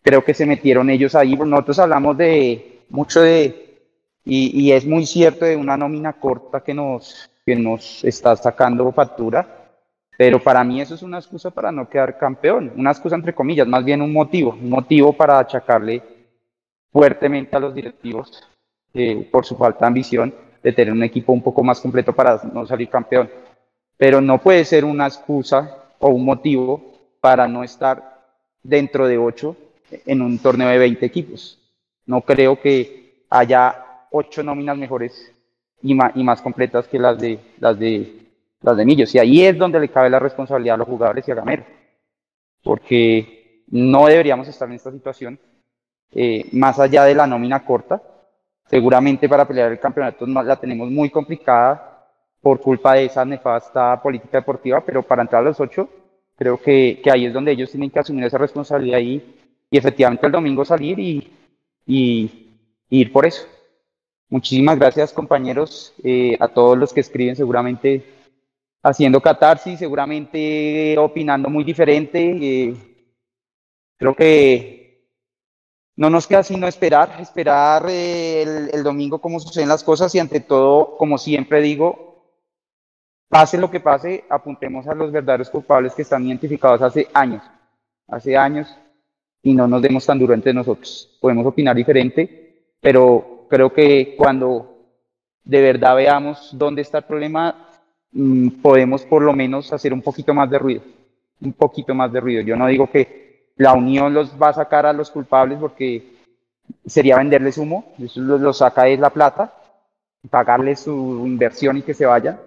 [0.02, 1.36] Creo que se metieron ellos ahí.
[1.36, 3.82] Nosotros hablamos de mucho de,
[4.24, 8.92] y, y es muy cierto, de una nómina corta que nos, que nos está sacando
[8.92, 9.60] factura.
[10.16, 13.66] Pero para mí eso es una excusa para no quedar campeón, una excusa entre comillas,
[13.66, 16.00] más bien un motivo, un motivo para achacarle
[16.92, 18.53] fuertemente a los directivos
[18.95, 22.40] eh, por su falta de ambición de tener un equipo un poco más completo para
[22.53, 23.28] no salir campeón.
[23.97, 28.22] Pero no puede ser una excusa o un motivo para no estar
[28.62, 29.57] dentro de ocho
[30.07, 31.59] en un torneo de 20 equipos.
[32.07, 35.32] No creo que haya ocho nóminas mejores
[35.82, 38.28] y más, y más completas que las de, las, de,
[38.62, 39.14] las de Millos.
[39.14, 41.64] Y ahí es donde le cabe la responsabilidad a los jugadores y a Gamero.
[42.62, 45.38] Porque no deberíamos estar en esta situación,
[46.12, 48.01] eh, más allá de la nómina corta,
[48.66, 52.08] Seguramente para pelear el campeonato la tenemos muy complicada
[52.40, 55.88] por culpa de esa nefasta política deportiva, pero para entrar a los ocho,
[56.36, 59.22] creo que, que ahí es donde ellos tienen que asumir esa responsabilidad y,
[59.70, 61.32] y efectivamente el domingo salir y,
[61.86, 62.50] y,
[62.90, 63.46] ir por eso.
[64.28, 68.04] Muchísimas gracias compañeros, eh, a todos los que escriben seguramente
[68.82, 72.20] haciendo catarsis, seguramente opinando muy diferente.
[72.40, 72.74] Eh,
[73.96, 74.84] creo que
[75.97, 78.42] no nos queda sino esperar, esperar eh,
[78.72, 82.24] el, domingo cómo suceden las cosas y ante todo, como siempre digo,
[83.28, 87.42] pase lo que pase, apuntemos a los verdaderos culpables que están identificados hace años,
[88.09, 88.76] hace años,
[89.42, 91.16] y no nos demos tan duro entre nosotros.
[91.20, 94.74] Podemos opinar diferente, pero creo que cuando
[95.45, 97.68] de verdad veamos dónde está el problema,
[98.12, 100.82] mm, podemos por lo menos hacer un poquito más de ruido,
[101.40, 102.42] un poquito más de ruido.
[102.42, 103.23] Yo no digo que
[103.57, 106.14] la unión los va a sacar a los culpables porque
[106.86, 109.52] sería venderles humo, eso lo, saca es la plata,
[110.30, 112.38] pagarles su inversión y que se vayan,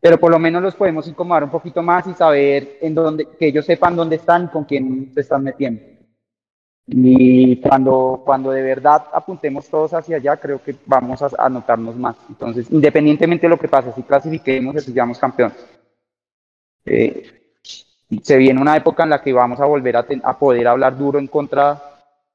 [0.00, 3.46] pero por lo menos los podemos incomodar un poquito más y saber en dónde, que
[3.46, 5.82] ellos sepan dónde están y con quién se están metiendo.
[6.86, 12.16] Y cuando, cuando de verdad apuntemos todos hacia allá, creo que vamos a, anotarnos más.
[12.28, 15.56] Entonces, independientemente de lo que pase, si clasifiquemos, si seamos campeones.
[16.84, 17.41] Eh,
[18.20, 21.18] se viene una época en la que vamos a volver a, a poder hablar duro
[21.18, 21.82] en contra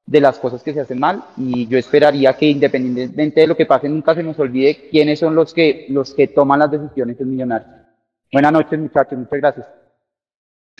[0.06, 3.66] de las cosas que se hacen mal y yo esperaría que independientemente de lo que
[3.66, 7.30] pase nunca se nos olvide quiénes son los que los que toman las decisiones en
[7.30, 7.70] Millonarios.
[8.32, 9.68] Buenas noches muchachos, muchas gracias.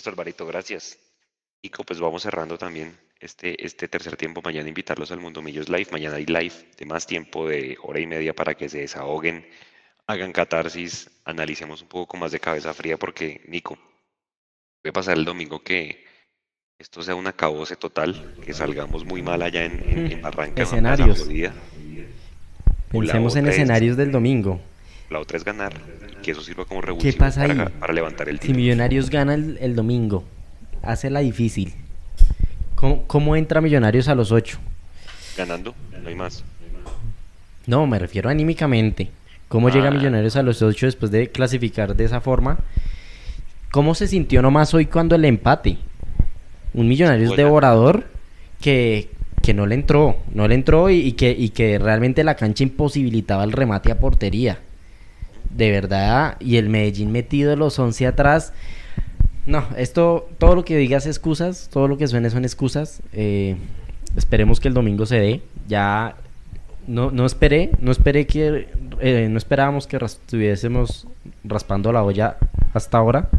[0.06, 0.98] Alvarito, gracias.
[1.64, 4.42] Nico, pues vamos cerrando también este, este tercer tiempo.
[4.44, 5.88] Mañana invitarlos al Mundo Millos Live.
[5.92, 9.46] Mañana hay live de más tiempo, de hora y media para que se desahoguen,
[10.06, 13.78] hagan catarsis, analicemos un poco con más de cabeza fría porque, Nico,
[14.88, 16.06] puede pasar el domingo que
[16.80, 20.64] esto sea un acabose total, que salgamos muy mal allá en, en, Barranca.
[20.64, 21.28] Escenarios.
[22.90, 24.62] Pensemos en escenarios del domingo.
[25.10, 25.74] La otra es ganar,
[26.24, 28.56] que eso sirva como revulsivo ¿Qué pasa para, para, levantar el título.
[28.56, 30.24] Si Millonarios gana el, domingo,
[30.84, 31.74] hace la difícil.
[32.76, 34.58] ¿Cómo, entra Millonarios a los ocho?
[35.36, 36.46] Ganando, no hay más.
[37.66, 39.10] No, me refiero anímicamente.
[39.50, 39.92] ¿Cómo llega ah.
[39.92, 42.60] Millonarios a los ocho después de clasificar de esa forma?
[43.72, 45.78] ¿Cómo se sintió nomás hoy cuando el empate?
[46.78, 48.06] un millonario devorador
[48.62, 49.10] que,
[49.42, 53.44] que no le entró, no le entró y, que, y que realmente la cancha imposibilitaba
[53.44, 54.60] el remate a portería.
[55.50, 58.54] De verdad, y el Medellín metido los 11 atrás.
[59.48, 63.02] No, esto, todo lo que digas excusas, todo lo que suene son excusas.
[63.14, 63.56] Eh,
[64.16, 65.42] esperemos que el domingo se dé.
[65.68, 66.16] Ya
[66.86, 68.68] no, no esperé, no esperé que,
[69.00, 71.08] eh, no esperábamos que estuviésemos
[71.44, 72.38] raspando la olla
[72.74, 73.30] hasta ahora.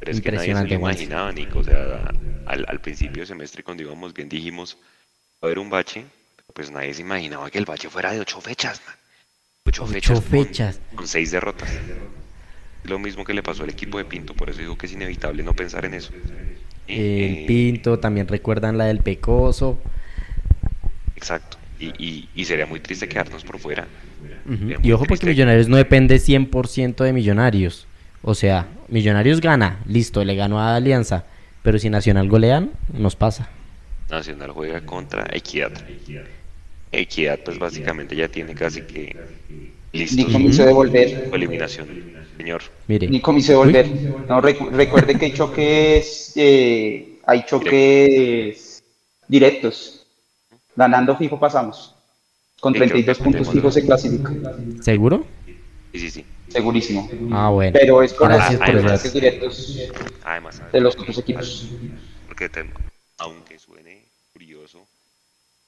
[0.00, 1.58] Pero es que nadie se lo imaginaba, Nico.
[1.60, 2.12] O sea,
[2.46, 4.76] al, al principio del semestre, cuando íbamos bien, dijimos,
[5.34, 6.04] va a haber un bache,
[6.54, 8.96] pues nadie se imaginaba que el bache fuera de ocho fechas, man.
[9.68, 10.24] Ocho, fechas.
[10.24, 10.80] fechas.
[10.94, 11.70] Con, seis derrotas.
[12.84, 15.42] Lo mismo que le pasó al equipo de Pinto, por eso digo que es inevitable
[15.42, 16.10] no pensar en eso.
[16.86, 19.78] El eh, Pinto, también recuerdan la del Pecoso.
[21.16, 21.58] Exacto.
[21.78, 23.86] Y, y, sería muy triste quedarnos por fuera.
[24.82, 27.86] Y ojo porque Millonarios no depende 100% de Millonarios.
[28.22, 31.24] O sea, Millonarios gana, listo, le ganó a Alianza.
[31.62, 33.50] Pero si Nacional golean, nos pasa.
[34.10, 35.72] Nacional juega contra Equidad.
[36.90, 39.14] Equidad, pues básicamente ya tiene casi que
[39.92, 40.16] listo.
[40.16, 41.28] Ni comienzo de volver.
[41.32, 41.86] Eliminación,
[42.36, 42.62] señor.
[42.86, 43.08] Mire.
[43.08, 43.86] Ni comienzo de volver.
[44.28, 48.82] No, recuerde que hay choques, eh, hay choques
[49.28, 50.06] directos.
[50.74, 51.94] Ganando fijo pasamos.
[52.60, 54.32] Con 32 puntos fijos se clasifica.
[54.80, 55.26] ¿Seguro?
[55.92, 56.24] Sí, sí, sí.
[56.48, 57.08] Segurísimo.
[57.30, 57.78] Ah, bueno.
[57.78, 59.78] Pero es con Gracias por los directos
[60.24, 61.68] además, de los otros equipos.
[62.26, 62.50] Porque
[63.18, 64.86] aunque suene curioso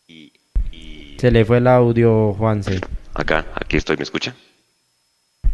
[0.07, 0.33] y,
[0.73, 2.81] y, Se le fue el audio, Juanse.
[3.15, 4.35] Acá, aquí estoy, ¿me escucha?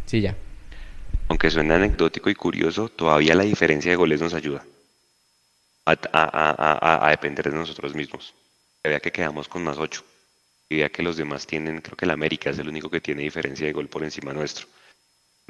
[0.05, 0.37] Sí, ya.
[1.29, 4.65] Aunque suene anecdótico y curioso, todavía la diferencia de goles nos ayuda
[5.87, 8.35] a, a, a, a depender de nosotros mismos.
[8.85, 10.05] Vea que quedamos con más 8.
[10.69, 13.23] Y vea que los demás tienen, creo que el América es el único que tiene
[13.23, 14.67] diferencia de gol por encima nuestro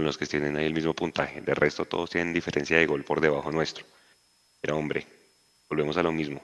[0.05, 1.41] los que tienen ahí el mismo puntaje.
[1.41, 3.85] De resto, todos tienen diferencia de gol por debajo nuestro.
[4.61, 5.07] Pero hombre,
[5.69, 6.43] volvemos a lo mismo.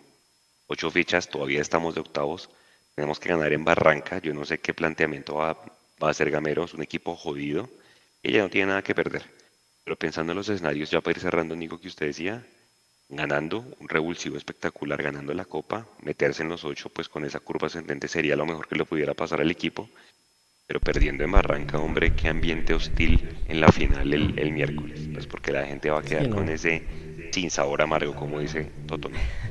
[0.67, 2.49] Ocho fichas, todavía estamos de octavos.
[2.95, 4.19] Tenemos que ganar en Barranca.
[4.19, 5.51] Yo no sé qué planteamiento va,
[6.01, 6.65] a hacer Gamero.
[6.65, 7.69] Es un equipo jodido.
[8.23, 9.25] Ella no tiene nada que perder.
[9.85, 12.47] Pero pensando en los escenarios, ya para ir cerrando, Nico, que usted decía,
[13.09, 17.67] ganando un revulsivo espectacular, ganando la Copa, meterse en los ocho, pues con esa curva
[17.67, 19.89] ascendente sería lo mejor que le pudiera pasar al equipo
[20.73, 25.53] pero perdiendo en Barranca, hombre, qué ambiente hostil en la final el, miércoles, pues porque
[25.53, 26.83] la gente va a quedar con ese
[27.31, 29.11] sin sabor amargo, como dice Toto.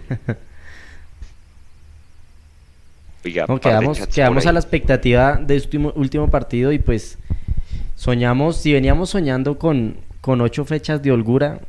[3.22, 7.20] quedamos, a la expectativa de este último, partido y pues
[7.96, 11.60] soñamos, si veníamos soñando con, con ocho fechas de holgura,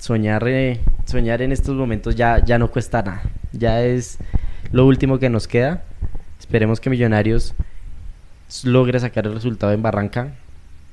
[0.00, 4.18] soñar, eh, soñar en estos momentos ya, ya no cuesta nada, ya es
[4.72, 5.84] lo último que nos queda.
[6.40, 7.54] Esperemos que Millonarios
[8.64, 10.32] logre sacar el resultado en Barranca.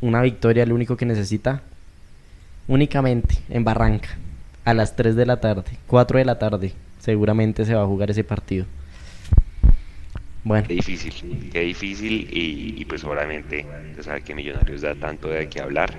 [0.02, 1.62] Una victoria, lo único que necesita.
[2.68, 4.10] Únicamente en Barranca.
[4.66, 6.74] A las 3 de la tarde, 4 de la tarde.
[7.00, 8.66] Seguramente se va a jugar ese partido.
[10.46, 10.68] Bueno.
[10.68, 12.28] Qué difícil, qué difícil.
[12.32, 15.94] Y, pues obviamente, usted sabe que Millonarios da tanto de qué hablar.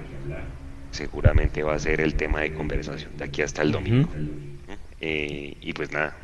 [0.90, 4.09] Seguramente va a ser el tema de conversación de aquí hasta el domingo.
[5.00, 6.16] Eh, y pues nada,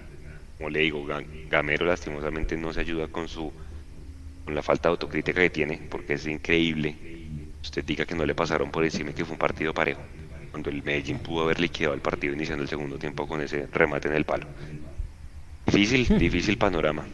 [0.56, 1.04] como le digo,
[1.50, 3.52] Gamero lastimosamente no se ayuda con su
[4.54, 6.96] la falta de autocrítica que tiene, porque es increíble
[7.62, 10.00] usted diga que no le pasaron por encima y que fue un partido parejo.
[10.50, 14.08] Cuando el Medellín pudo haber liquidado el partido iniciando el segundo tiempo con ese remate
[14.08, 14.46] en el palo.
[15.66, 17.04] Difícil, difícil panorama.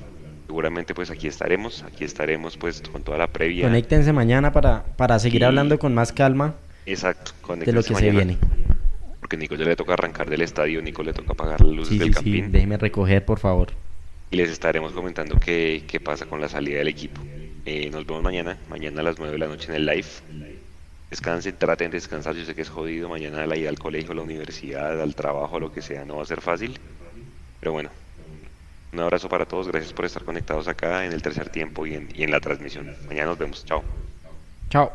[0.46, 3.66] Seguramente pues aquí estaremos, aquí estaremos pues con toda la previa.
[3.66, 6.54] Conéctense mañana para, para seguir hablando con más calma.
[6.86, 8.38] Exacto, de lo que se viene.
[9.20, 12.14] Porque Nico ya le toca arrancar del estadio, Nico le toca apagar las luces del
[12.14, 12.52] campín.
[12.52, 13.72] déjeme recoger, por favor.
[14.30, 17.20] Y les estaremos comentando qué, qué pasa con la salida del equipo.
[17.64, 20.06] Eh, nos vemos mañana, mañana a las 9 de la noche en el live.
[21.10, 24.14] Descansen, traten de descansar, yo sé que es jodido, mañana la ida al colegio, a
[24.14, 26.78] la universidad, al trabajo, lo que sea, no va a ser fácil.
[27.60, 27.90] Pero bueno,
[28.92, 32.08] un abrazo para todos, gracias por estar conectados acá en el tercer tiempo y en,
[32.14, 32.94] y en la transmisión.
[33.08, 33.84] Mañana nos vemos, chao.
[34.70, 34.92] Chao.